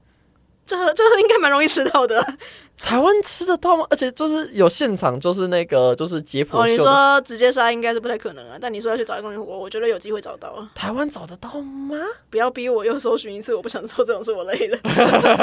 [0.66, 2.24] 这这应该蛮容易吃到的。
[2.82, 3.86] 台湾吃得到吗？
[3.88, 6.58] 而且就是有现场，就是那个就是解剖秀。
[6.58, 8.58] 哦，你说直接杀应该是不太可能啊。
[8.60, 10.66] 但你说要去找一个我，我觉得有机会找到。
[10.74, 11.96] 台湾找得到吗？
[12.28, 14.78] 不要逼我又搜寻一次，我不想做这种事，我累了。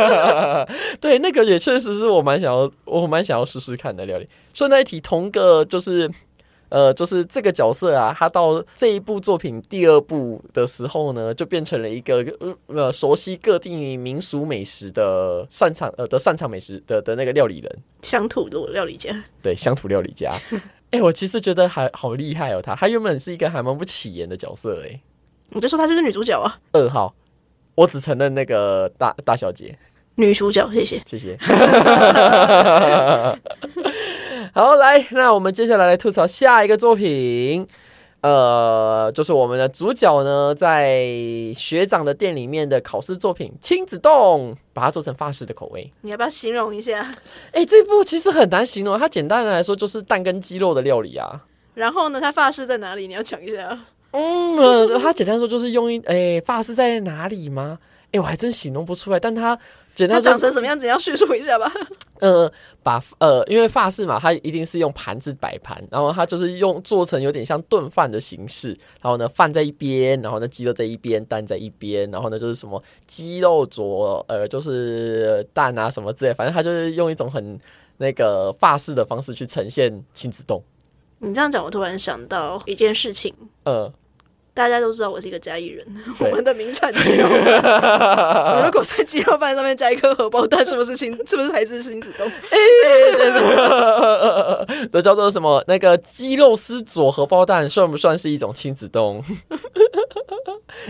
[1.02, 4.28] 对，那个也确实是我蛮想要，我蛮想要试试看的料理。
[4.54, 6.12] 顺带一提，同个就是。
[6.72, 12.26] 呃，就是这个角色啊，他到这一部作品第二部的时候呢，就变成了一个
[12.68, 19.14] 呃熟悉各地民俗美食的擅长呃的擅长美食的的那个料理人，乡土的料理家。
[19.42, 20.32] 对，乡土料理家。
[20.92, 25.02] 哎、欸，我其实觉得还好厉害哦，他他原本是一个还蛮不起眼的角色，哎，
[25.52, 26.58] 我就说他就是女主角啊。
[26.72, 27.14] 二号，
[27.76, 29.78] 我只承认那个大大小姐，
[30.16, 31.36] 女主角，谢谢，谢谢。
[34.54, 37.66] 好，来，那我们接下来来吐槽下一个作品，
[38.20, 41.08] 呃，就是我们的主角呢，在
[41.56, 45.90] 学长的店里面的考试作品《亲子冻》，把它做成法式的口味。
[46.02, 47.10] 你要不要形容一下？
[47.54, 51.42] 哎、欸，这部其实很难形容，它简单的来说就是蛋跟鸡肉的料理啊。
[51.74, 53.08] 然后呢，它法式在哪里？
[53.08, 53.80] 你要讲一下。
[54.12, 57.80] 嗯，呃、它简单说就是用一，哎、欸，法式在哪里吗？
[58.08, 59.58] 哎、欸，我还真形容不出来，但它。
[59.94, 60.88] 简单长成什么样子？
[60.88, 61.72] 要叙述一下吧。
[62.22, 62.52] 呃，
[62.84, 68.70] 把呃，因为法式嘛，它一定是用盘子摆盘，然后它就是用做成有点像炖饭的形式。
[69.02, 77.60] 然后呢，饭在一边，然后呢，鸡肉在一边，蛋在一边，然后呢，就是什么鸡肉佐呃，就是蛋啊什么之类，反正它就是用一种很
[77.98, 80.62] 那个法式的方式去呈现亲子丼。
[81.18, 83.34] 你这样讲，我突然想到一件事情。
[83.64, 83.92] 呃。
[84.54, 85.86] 大家都知道我是一个嘉义人，
[86.20, 88.60] 我们的名产鸡肉饭。
[88.66, 91.12] 如果在鸡肉饭上面加一颗荷包蛋，是不是亲？
[91.26, 92.30] 是不是还是亲子丼？
[94.92, 95.64] 这叫做什么？
[95.68, 99.22] 那个鸡肉丝佐荷包蛋，算不算是一种亲子丼？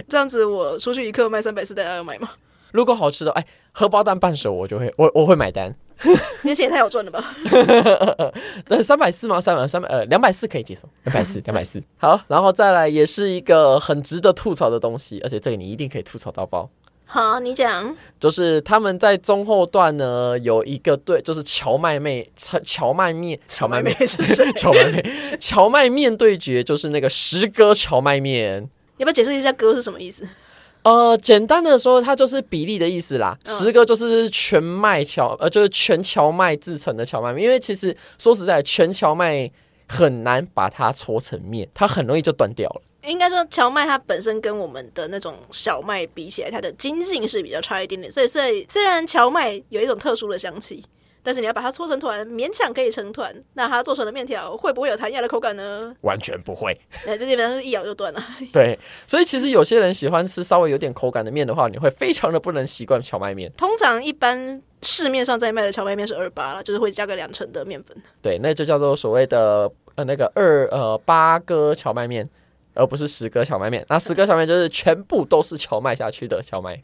[0.09, 2.32] 这样子，我出去一克卖三百四，大家要买吗？
[2.72, 5.76] 如果好吃的，哎，荷包蛋半熟，我就会，我我会买单。
[6.43, 7.34] 你钱也太好赚了吧？
[8.68, 9.39] 那三百四吗？
[9.39, 11.82] 三百三百呃，两百四可以接受，两百四 两百四。
[11.97, 16.70] 好，然后再来也是一个很值得吐槽的东西，而且这个你一定可以吐槽到爆。
[17.06, 17.95] 好，你讲。
[18.20, 24.52] 就是他们在中后段呢，有一个对，就是荞麦妹、蕎蕎麦面、荞麦面是谁？
[24.54, 28.70] 荞麦妹、荞麦面对决，就是那个十哥荞麦面。
[28.97, 30.24] 要不要解释一下“哥”是什么意思？
[30.84, 33.38] 呃，简单的说，它就是比例的意思啦。
[33.43, 37.43] 嗯、十个就是全麦荞，呃，就是全荞麦制成的荞麦面。
[37.43, 39.49] 因为其实说实在，全荞麦
[39.88, 42.82] 很难把它搓成面，它很容易就断掉了。
[43.03, 48.11] 应该说，荞麦它本身跟我们的那种小麦比起来，它的筋性是比较差一点点。
[48.11, 50.84] 所以，所以虽然荞麦有一种特殊的香气。
[51.24, 53.34] 但是你要把它搓成团，勉强可以成团。
[53.53, 55.93] 那它做成的面条会不会有弹牙的口感呢？
[56.01, 56.72] 完全不会。
[57.05, 58.24] 哎，这基本上是一咬就断了。
[58.51, 63.51] 对，所以其实有些人喜欢吃稍微有点口感的面的话，你会非常的不能习惯荞麦面。
[63.57, 67.95] 通常一般市面上在卖的荞麦面是二八了，就是会加个两成的面粉。
[68.22, 72.28] 对，那就叫做所谓的呃那个二呃八哥荞麦面，
[72.74, 73.86] 而不是十哥荞麦面。
[73.89, 76.82] 那十哥荞麦就是全部都是荞麦下去的荞麦。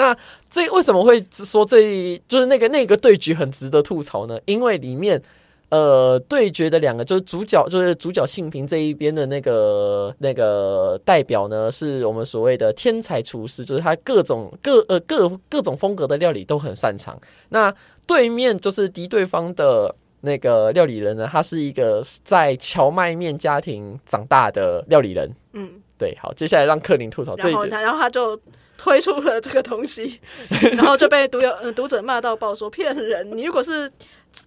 [0.00, 0.16] 那
[0.48, 4.40] 这为什么会说这就是那个那个对局很值得吐槽呢？
[4.46, 5.20] 因为里面
[5.68, 17.20] 呃对决的两个就是主角就是主角幸平这一边的那个那个代表呢，是我们所谓的天才厨师，就是他各种各呃各各种风格的料理都很擅长。
[17.50, 17.70] 那
[18.06, 25.30] 对面就是敌对方的那个料理人呢，他是一个在荞麦面家庭长大的料理人。
[25.52, 28.40] 嗯，对，好，接下来让克林吐槽这一点，然后他就。
[28.80, 30.18] 推出了这个东西，
[30.72, 33.36] 然后就被读友呃读者骂到爆，说骗人！
[33.36, 33.90] 你如果是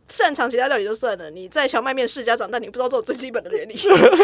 [0.08, 3.76] 擅长其他料理就算了，你在荞麦面世家长大，你不知道这种最基本的原理，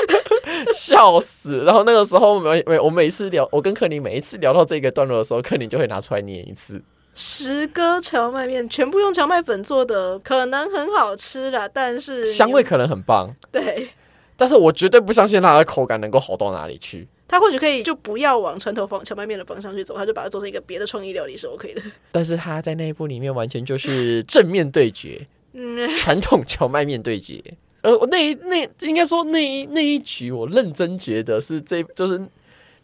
[0.74, 1.60] 笑死！
[1.64, 6.82] 然后那个时候每每我每一次聊，我跟克林每一次聊到这个段落的时候，克林就会拿出来念一次。
[7.14, 13.90] 十哥荞麦面全部用荞麦粉做的，可能很好吃啦，但是香味可能很棒，对，
[14.36, 17.08] 但是我绝对不相信它的口感能够好到哪里去。
[17.30, 21.82] 他或许可以就不要往传统方荞麦面的方向去走，他就把它做成一个别的创意料理是 OK 的。
[22.12, 27.42] 但是他在那一部里面完全就是正面对决， 嗯，传统荞麦面对决。
[27.82, 32.20] 呃，我那一那应该说那一那一局，我认真觉得是这就是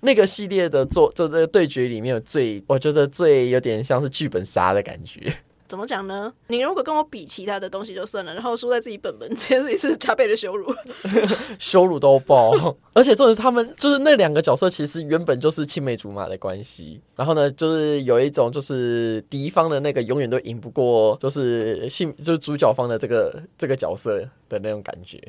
[0.02, 5.34] 那个系列的做就这个对决里面最我觉得最有点像是剧本杀的感觉。
[5.68, 6.32] 怎么讲呢？
[6.48, 10.74] 你如果跟我比其他的东西就算了，然后输在自己本本，这件事情是加倍的羞辱，
[11.58, 12.52] 羞辱都爆。
[12.94, 17.02] 而且重点是他们就是那两个角色，其实原本就是青梅竹马的关系。
[17.16, 25.20] 然后呢，就是有一种就是敌方的那个永远都赢不过，就是性就是主角方的这个这个角色的那种感觉。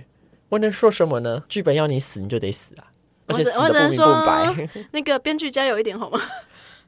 [0.49, 1.43] 我能说什么呢？
[1.49, 2.85] 剧本要你死，你就得死啊！
[3.27, 4.69] 而且死的不明不白。
[4.93, 6.21] 那个编剧加油一点好吗？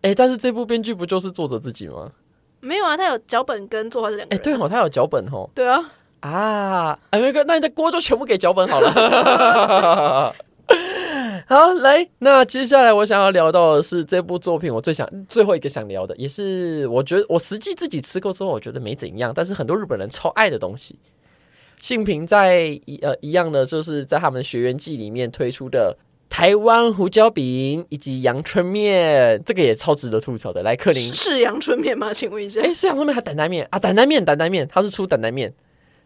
[0.02, 2.12] 哎、欸，但是这部编剧不就是作者自己吗？
[2.60, 4.34] 没有啊，他有脚本跟作画这两个。
[4.34, 5.48] 哎，对哦，他有脚本哦。
[5.54, 5.92] 对啊。
[6.20, 8.90] 啊，哎，那个，那你的锅就全部给脚本好了。
[11.46, 20.98] 好，来，那接下来我想要聊到的是这部作品，我最想最后一个想聊的，也是我觉得我实际自己吃过之后，我觉得没怎样，但是很多日本人超爱的东西。
[21.80, 25.96] 幸平在一呃一样的，就是在他们的学员季里面推出的
[26.30, 30.62] 台湾胡椒饼以及阳春面，这个也超值得吐槽的。
[30.62, 32.12] 来，克林是阳春面吗？
[32.12, 33.78] 请问一下，哎，是阳春面还是担担面啊？
[33.78, 35.52] 担担面，担担面，他是出担担面。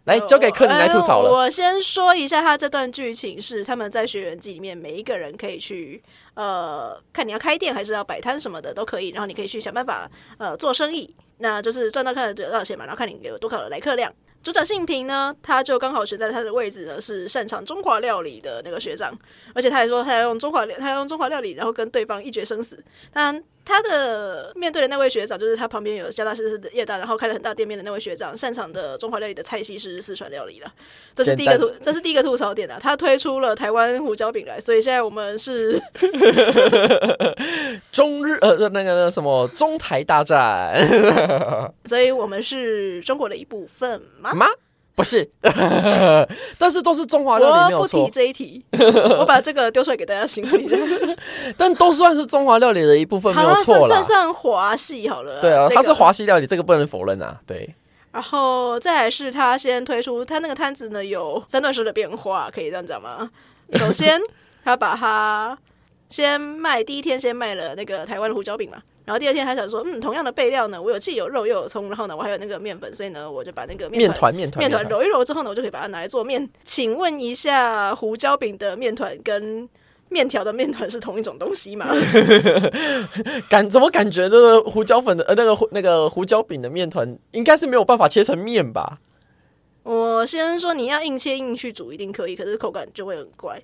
[0.05, 1.31] 来交给克林来吐槽了。
[1.31, 6.03] 我先说一下，他这段剧情是他们在学员季里面，每一个人可以去
[6.35, 11.09] 呃，看你要开店还是要摆摊什么的都可以，然后你可以去想办法呃做生意，
[11.39, 14.13] 那就是赚到看得得到钱嘛，然后看你有多少的来客量。
[14.43, 19.17] 主角幸平呢，他就刚好选在他的位置呢，是擅长中华料理的那个学长，
[19.55, 22.83] 而且他还说他要用中华料，他要用中华料理，然后跟对方一决生死。
[23.13, 30.73] 当然，他的面对的那位学长，就是他旁边有家大师的业大，然后开了很大店面的那位学长，擅长的中华料理的菜系是四川料理了。
[31.15, 32.79] 这是第一个吐，这是第一个吐槽点啊。
[32.81, 35.81] 他推出了台湾胡椒饼来，所以现在我们是
[37.93, 40.85] 中日呃那个那什么中台大战，
[41.87, 44.33] 所以我们是中国的一部分吗？
[44.35, 44.47] 吗？
[44.95, 45.29] 不是，
[46.59, 48.01] 但是都是中华料理，没有错。
[48.01, 48.65] 我不提这一题，
[49.19, 50.77] 我把这个丢出来给大家形容一下。
[51.57, 53.89] 但都算是中华料理的一部分，没有错啦。
[53.89, 55.41] 算算华系好了。
[55.41, 57.41] 对啊，这个、它是华系料理，这个不能否认啊。
[57.47, 57.75] 对。
[58.13, 63.31] 然后再来是他先推出他那个摊子呢，有三段式的变化，可以这样讲吗？
[63.73, 64.21] 首先，
[64.63, 65.57] 他把它
[66.11, 68.77] 先卖，第一天先卖了那个台湾的胡椒饼嘛。
[69.05, 76.49] 然后第二天还想说，嗯，同样的备料呢，我有既有肉又有葱，然后呢，我还有那个面粉，所以呢，我就把那个面团面团面团揉一揉之后呢，我就可以把它拿来做面。
[76.63, 79.69] 请问一下，胡椒饼的面团跟
[80.09, 81.89] 面条的面团是同一种东西吗？
[83.51, 88.99] 感怎么感觉这个胡椒粉的呃那个那个胡椒饼的面团应该是没有办法切成面吧？
[89.83, 93.61] 我先说你要硬切硬去煮一定可以，可是口感就会很怪。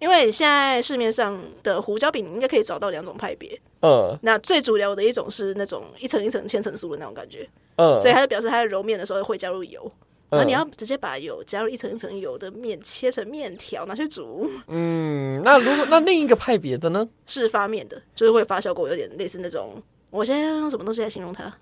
[0.00, 3.56] 因为现在市面上的胡椒饼，你应该可以找到两种派别。
[3.80, 7.48] 嗯，那最主流的一种是那种一层一层千层酥的那种感觉。
[7.76, 9.90] 嗯，所以它就表示它在揉面的时候会加入油，
[10.28, 14.50] 然后你要直接把油加入一层一层油的面切成面条拿去煮。
[14.68, 17.08] 嗯，那如果 那另一个派别的呢？
[17.24, 19.82] 是发面的，就是会发酵过，有点类似那种。
[20.10, 21.52] 我现在要用什么东西来形容它？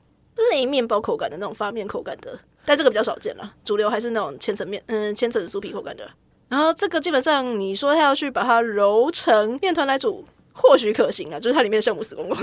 [0.50, 3.54] 类面包口感的那种发面口感的，但这个比较少见了。
[3.64, 6.08] 主流还是那种千层面，嗯，千层酥皮口感的。
[6.48, 10.24] 然后这个基本上，你说他要去把它揉成面团来煮，
[10.60, 12.38] 或许可行啊，就是它里面的圣母死光光。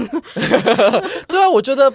[1.28, 1.94] 对啊，我觉得，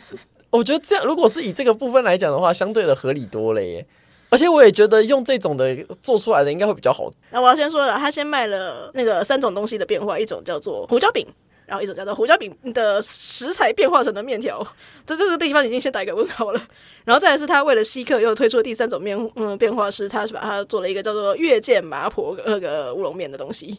[0.51, 3.85] 我觉得这样，如果是以这个部分来讲的话，相对的合理多了耶。
[4.29, 7.11] 而且我也觉得用这种的做出来的应该会比较好。
[7.31, 11.27] 那我要先说了，他先卖了那个三种东西的变化，一种叫做胡椒饼。
[11.66, 14.61] 然后一种叫做胡椒饼的食材变化成的面条，
[15.07, 16.61] 在这个地方已经先打一个问号了。
[17.05, 23.79] 然后再来是他为了吸客又推出了第三种面，嗯，变化是他是把它做了一个叫做月见麻婆那个乌龙面的东西。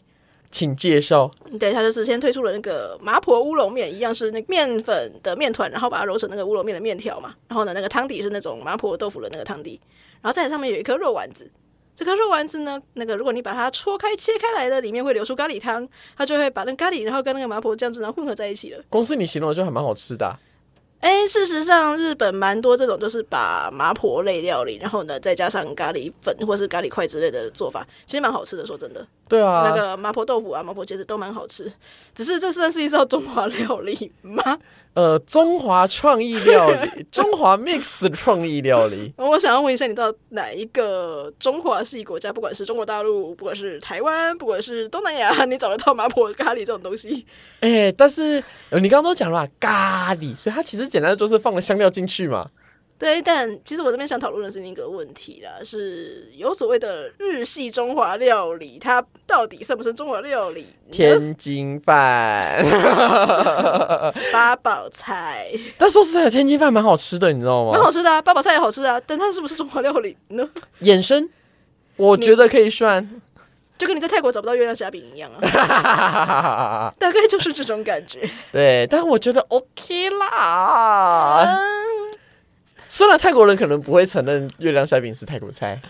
[0.52, 1.28] 请介绍。
[1.58, 7.34] 对，他就是先推出了那个麻婆乌龙面，一样是那个面粉的面团，然后把它揉成那个乌龙面的面条嘛。
[7.48, 9.80] 然后呢，那个汤底是那种麻婆豆腐的那个汤底，
[10.20, 11.50] 然后在上面有一颗肉丸子。
[11.94, 15.86] 这颗肉丸子呢，那个如果你把它戳开切开来的，里面会流出咖喱汤，
[16.16, 18.82] 它就会把那咖喱，然后跟那个麻婆酱汁然后混合在一起了。
[18.88, 20.38] 公司你形容的就还蛮好吃的啊。
[21.00, 28.64] 哎，事实上，日本蛮多这种，就是把麻婆类料理，然后呢，再加上咖喱粉或是咖喱块之类的做法，其实蛮好吃的。
[28.64, 31.72] 说真的，对啊，那个麻婆豆腐啊，麻婆茄子都蛮好吃。
[32.14, 34.58] 只是这算是一道中华料理吗？
[34.92, 39.10] 呃，中华创意料理，中华 mix 创意料理。
[39.16, 42.30] 我想要问一下，你到哪一个中华系国家？
[42.30, 47.24] 不管是中国大陆，不管是台湾，不管是东南亚，你找得到麻婆咖喱这种东西？
[47.60, 48.44] 哎、欸，但是
[48.82, 52.50] 你刚刚都讲了咖喱，所以它其实简单的就是放了香料进去嘛。
[53.02, 60.68] 对，但其实我这边想讨论的是另一个问题啦，是有所谓的日系中华料理，它到底算不算中华料理？
[60.92, 62.64] 天津饭、
[64.32, 65.48] 八宝菜。
[65.76, 67.72] 但说实在的，天津饭蛮好吃的，你知道吗？
[67.72, 70.48] 蛮好吃的啊，八宝菜也好吃啊，但它是不是中华料理呢？
[70.82, 71.28] 衍生，
[71.96, 73.20] 我觉得可以算，
[73.76, 78.30] 就跟你在泰国找不到月亮虾饼一样啊，大概就是这种感觉。
[78.52, 81.42] 对，但我觉得 OK 啦。
[81.48, 82.11] 嗯
[82.92, 85.80] 虽然泰国人可能不会承认月亮虾饼是泰国菜，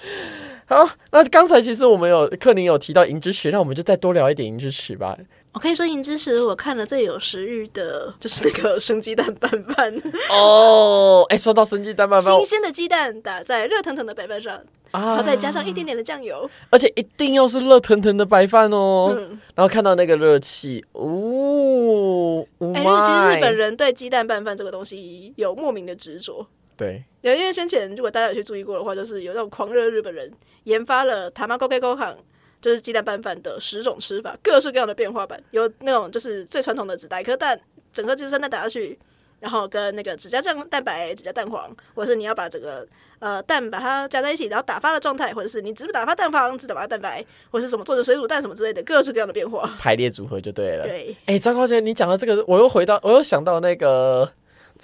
[0.66, 5.18] 好，那刚才其实我们有克林有提到银之匙，那我们就再多聊一点银之匙吧。
[5.52, 9.92] 我可以说银之匙，我看了最有食欲的就是那个生鸡蛋拌饭
[10.30, 11.26] 哦。
[11.28, 14.54] 哎，说到生鸡蛋拌饭，新鲜的鸡蛋打在热腾腾的白饭上，
[14.92, 19.12] 啊，然后再加上一点点的酱油，而且一定要是热腾腾的白饭哦。
[19.18, 26.46] 嗯、然后看到那个热气，哦，哎、欸，其实日本人对鸡蛋拌饭这个东西有莫名的执着。
[26.82, 30.32] 对，有因为先前如果大家有去注意过的话，就是有那种狂热日本人
[30.64, 32.16] 研发了 Tamago Keigohan，
[32.60, 37.60] 就是鸡蛋拌饭的十种吃法，各式各样的变化版，有那种就是最传统的只打一颗蛋，
[37.92, 38.98] 整颗鸡生蛋打下去。
[39.40, 42.86] 然后跟那个只加酱蛋白，只加蛋黄，或者是你要把整个
[43.18, 50.84] 呃蛋把它加在一起，然后打发的状态，或者是你只打发蛋黄，只打发蛋白，或者是什么做成水煮蛋什么之类的，各式各样的变化，排列组合就对了。
[50.84, 54.30] 对，哎，张高姐，你讲到这个，我又回到，我又想到那个，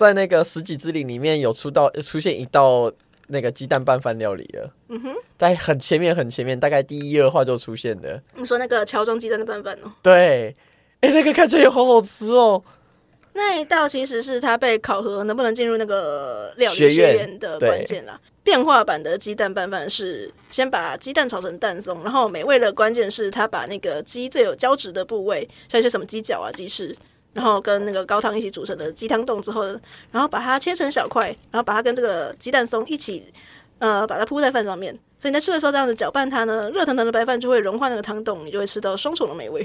[0.07, 2.93] 在那个十几之灵里面有出到出现一道
[3.27, 4.73] 那个鸡蛋拌饭料理了。
[4.89, 8.23] 嗯哼，在很前面很前面，大概第一二话就出现的。
[8.37, 9.91] 你说那个乔装鸡蛋的拌饭哦？
[10.01, 10.55] 对，
[11.01, 12.63] 哎，那个看起来也好好吃哦。
[13.33, 18.21] 那一道其实是他被考核能不能进入那个料理学院的关键啦。
[18.45, 26.95] 变化版的鸡蛋拌饭是先把鸡蛋炒成蛋松，然后美味的关键是他把那个鸡最有胶质的部位，像一些什么鸡脚啊、鸡翅，
[27.39, 29.62] 然后跟那个高汤一起煮成的鸡汤冻之后，
[30.11, 33.32] 然后把它切成小块，然后把它跟这个鸡蛋松一起，
[33.78, 34.93] 呃，把它铺在饭上面。
[35.20, 39.64] 所以你在吃的时候这样子搅拌它呢，热腾腾的白饭就会融化那个汤冻，你就会吃到双重的美味。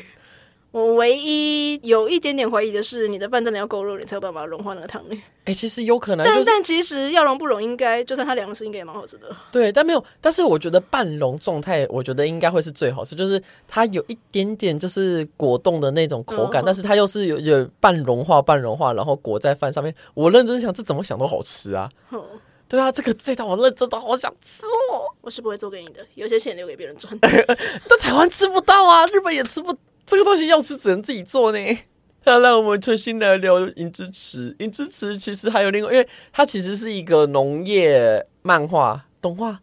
[0.73, 5.15] 我唯一有一点点怀疑的是，你的饭真的要够热，你才有办法融化那个汤呢？
[5.45, 9.27] 哎、欸，其实有可能，但、就是、但其实要融不融，应该就算它凉的是，应该也蛮好吃的。
[9.51, 19.93] 对，但没有，但是我觉得半融状态，我觉得应该会是最好吃，就是它有一点点就是果冻的那种口感，嗯、但是它又是有有半融化、半融化，然后裹在饭上面。
[20.15, 21.87] 我认真想，这怎么想都好吃啊！
[22.11, 22.19] 嗯、
[22.67, 25.05] 对啊，这个这道我认真的好想吃哦。
[25.21, 27.15] 我是不会做给你的，有些钱留给别人赚。
[27.21, 29.71] 但台湾吃不到啊，日本也吃不。
[30.05, 31.59] 这个东西要吃只能自己做呢。
[32.25, 34.37] 好，那我们重新来聊《银之匙》。
[34.63, 39.59] 《银之匙》其实还有另外，因为它其实是一个农业漫画动画，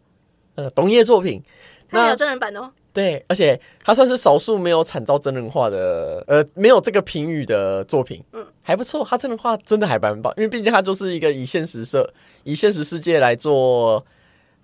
[0.55, 1.41] 呃，农业作品。
[1.89, 2.71] 它有真人版哦。
[2.93, 8.23] 对，而且它算是少数没有惨遭真人化的，呃，没有这个评语的作品。
[8.33, 12.13] 嗯，还不错，它真人化真的还蛮棒，因为毕竟它就是一个以现实社、
[12.43, 14.05] 以现实世界来做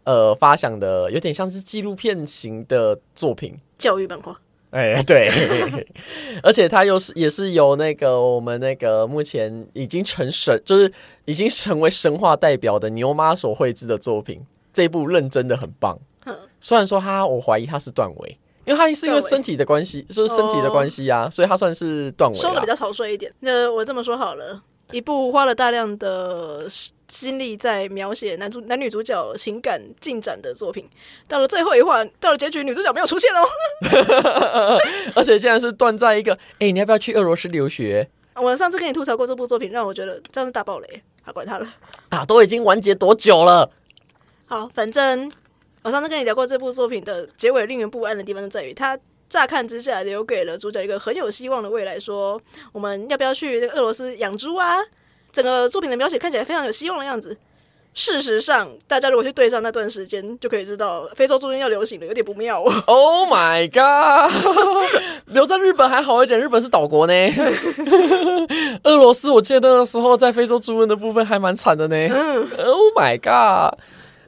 [0.03, 4.39] 呃发想的，有点像是纪录片型的作品，教育漫画。
[4.71, 5.29] 哎、欸，对，
[6.43, 10.91] 而且他又是也是由那个我们那个目前已经成神，就是
[11.25, 14.45] 已经成为神话代表的牛妈所绘制的作品。
[14.73, 15.97] 这一部认真的很棒。
[16.59, 23.31] 虽然说他，我怀疑他是断尾，因为他是因为身体的关系，就是身体的关系啊，所以他算是断尾，收的比较草率一点。
[23.39, 24.61] 那我这么说好了。
[24.91, 26.65] 一部花了大量的
[27.07, 30.89] 心力在描写男主男女主角情感进展的作品，
[31.27, 33.47] 到了最后一话，到了结局，女主角没有出现哦，
[35.15, 38.09] 而且竟然是断在一个，哎、欸，你要不要去俄罗斯留学？
[38.35, 41.67] 我上次跟你吐槽过这部作品，让我觉得这样是大爆雷，好，管他了，
[42.09, 43.71] 啊，都已经完结多久了？
[44.45, 45.31] 好，反正
[45.83, 48.99] 我上次跟你聊过这部作品的结尾令人不安的地方就在于它。
[49.29, 51.99] 乍看之下，留给了主角一个很有希望的未来。
[51.99, 52.41] 说，
[52.71, 54.77] 我们要不要去那个俄罗斯养猪啊？
[55.37, 57.37] 整个作品的描写看起来非常有希望的样子。
[57.93, 62.83] 事实上，大家如果去对上那段时间，就可以知道非洲猪瘟要流行了，有点不妙哦。
[62.87, 64.31] Oh my god！
[65.27, 67.13] 留在日本还好一点，日本是岛国呢。
[68.83, 71.95] 俄罗斯，我记得那个时候在非洲猪瘟的部分还蛮惨的呢。
[71.95, 72.49] 嗯。
[72.57, 73.77] Oh my god！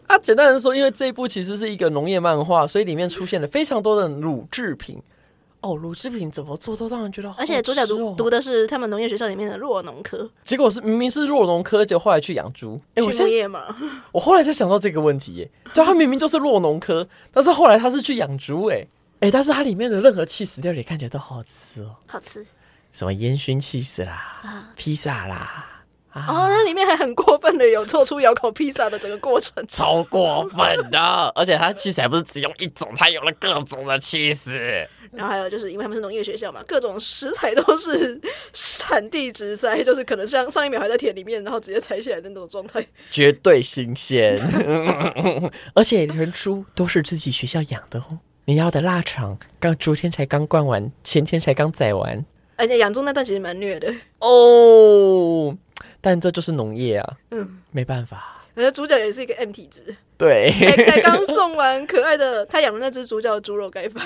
[0.06, 5.02] 啊，简单的说，因为这一部其实是一个农业漫画，所以里面出现了非常多的乳制品。
[5.62, 7.36] 哦，乳制品怎么做都让人觉得好。
[7.40, 12.80] 而且主角读读的是他们农业学校里面的弱农科，结果是明明是弱农科，结果后来去养猪。
[12.96, 13.76] 哎，我畜牧业嘛，
[14.14, 18.66] 我后来才想到这个问题耶，就他明明就是弱农科，但是后来他是去养猪。
[18.66, 18.88] 哎
[19.22, 22.46] 哎，但是它里面的任何气死料理看起来都好好吃哦，好吃。
[22.94, 25.66] 什么烟熏气死啦，啊、披萨啦。
[26.12, 31.00] 啊、哦，那里面还很过分的，有做出咬口披萨的整个过程， 超过分的。
[31.36, 34.52] 而且它起司还不是只用一种，它有了各种的起司。
[35.12, 38.20] 然后还有就是因为他们是农业学校嘛，各种食材都是
[38.54, 44.40] 产地直摘，就是可能像上一秒还在田里面，然后直接采起来的那种状态，绝对新鲜。
[45.74, 48.20] 而且人猪都是自己学校养的哦。
[48.46, 52.26] 你要的腊肠刚昨天才刚灌完，前天才刚宰完。
[52.56, 55.58] 而且养猪那段其实蛮虐的哦。
[56.02, 58.39] 但这就是农业啊，嗯，没办法。
[58.60, 59.82] 可是主角也是一个 M 体质，
[60.18, 64.04] 对，才才刚送完可爱的他养的那只猪叫猪肉盖饭，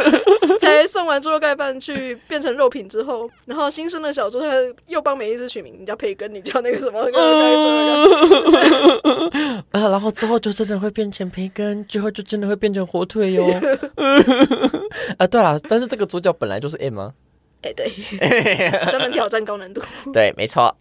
[0.58, 4.48] 才送完猪肉盖饭去变成肉品之后，然后新生的小猪他
[4.86, 7.02] 又帮每一只取名，你叫培根，你叫那个什么？
[9.72, 13.44] 啊，然后之后就真的会变成培根，之后就真的会变成火腿哟。
[15.18, 17.12] 啊， 对了，但是这个主角本来就是 M 啊？
[17.60, 17.86] 哎，对，
[18.90, 19.82] 专门挑战高难度。
[20.10, 20.74] 对，没错。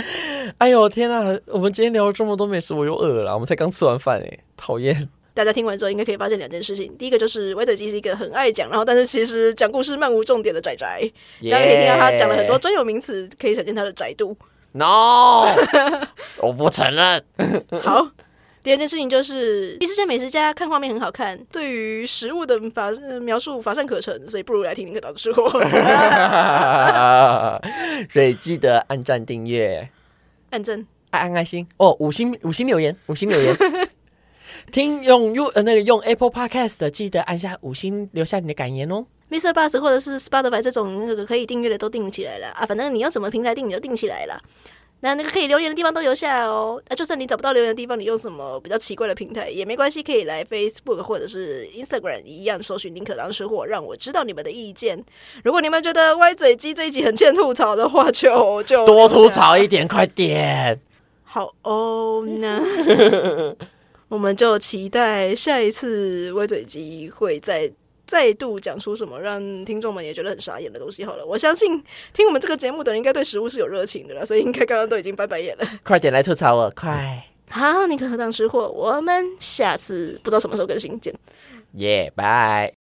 [0.58, 1.38] 哎呦天啊！
[1.46, 3.34] 我们今天聊了这么多美食，我又饿了。
[3.34, 5.08] 我们才刚吃完饭哎，讨厌。
[5.34, 6.96] 大家听完之后应该可以发现两件事情。
[6.96, 11.00] 第一个就是歪嘴鸡是一个很爱讲，然后但是其实讲故事漫无重点的宅宅。
[11.50, 14.36] 大家可以听到他讲了很多专有名词，可以展现他的宅度。
[14.72, 15.46] No，
[16.40, 17.22] 我不承认。
[17.82, 18.08] 好，
[18.66, 22.90] 第二件事情就是异世界美食家看画面很好看，对于食物的法
[23.22, 25.48] 描述乏善可陈，所以不如来听林可导吃货。
[28.12, 29.88] 所以记得按赞、订阅、
[30.50, 33.56] 按赞、按爱心哦，五星五星留言，五星留言。
[34.72, 39.06] 听用用呃那个用 Apple Podcast 的，记得按下五星，留下你的感言哦。
[39.30, 39.52] Mr.
[39.52, 44.42] Bus 或者是 Spotify 这种那个可以订阅的都订起来了啊，反正你用什么平台订你就订起来了。
[45.00, 46.82] 那那个可以留言的地方都留下哦。
[46.88, 55.04] 啊，就算你找不到留言的地方，你用什么比较奇怪的平台也没关系，可以来 Facebook 或者是 Instagram 一样搜寻林可当吃货，让我知道你们的意见。
[55.44, 60.80] 如果你们觉得歪嘴鸡这一集很欠吐槽的话，就就多吐槽一点，快点。
[61.24, 62.60] 好哦，那
[64.08, 67.72] 我们就期待下一次歪嘴鸡会在。
[68.06, 75.66] 再度讲出什么让听众们也觉得很傻眼的东西好了，我相信听我们这个节目的人应该对食物是有热情的了，所以应该刚刚都已经拜拜眼了。
[75.82, 77.26] 快点来吐槽我，快！
[77.50, 81.14] 好，你可何当吃货，我们下次不知道什么时候更新，见。
[81.72, 82.85] 耶，拜。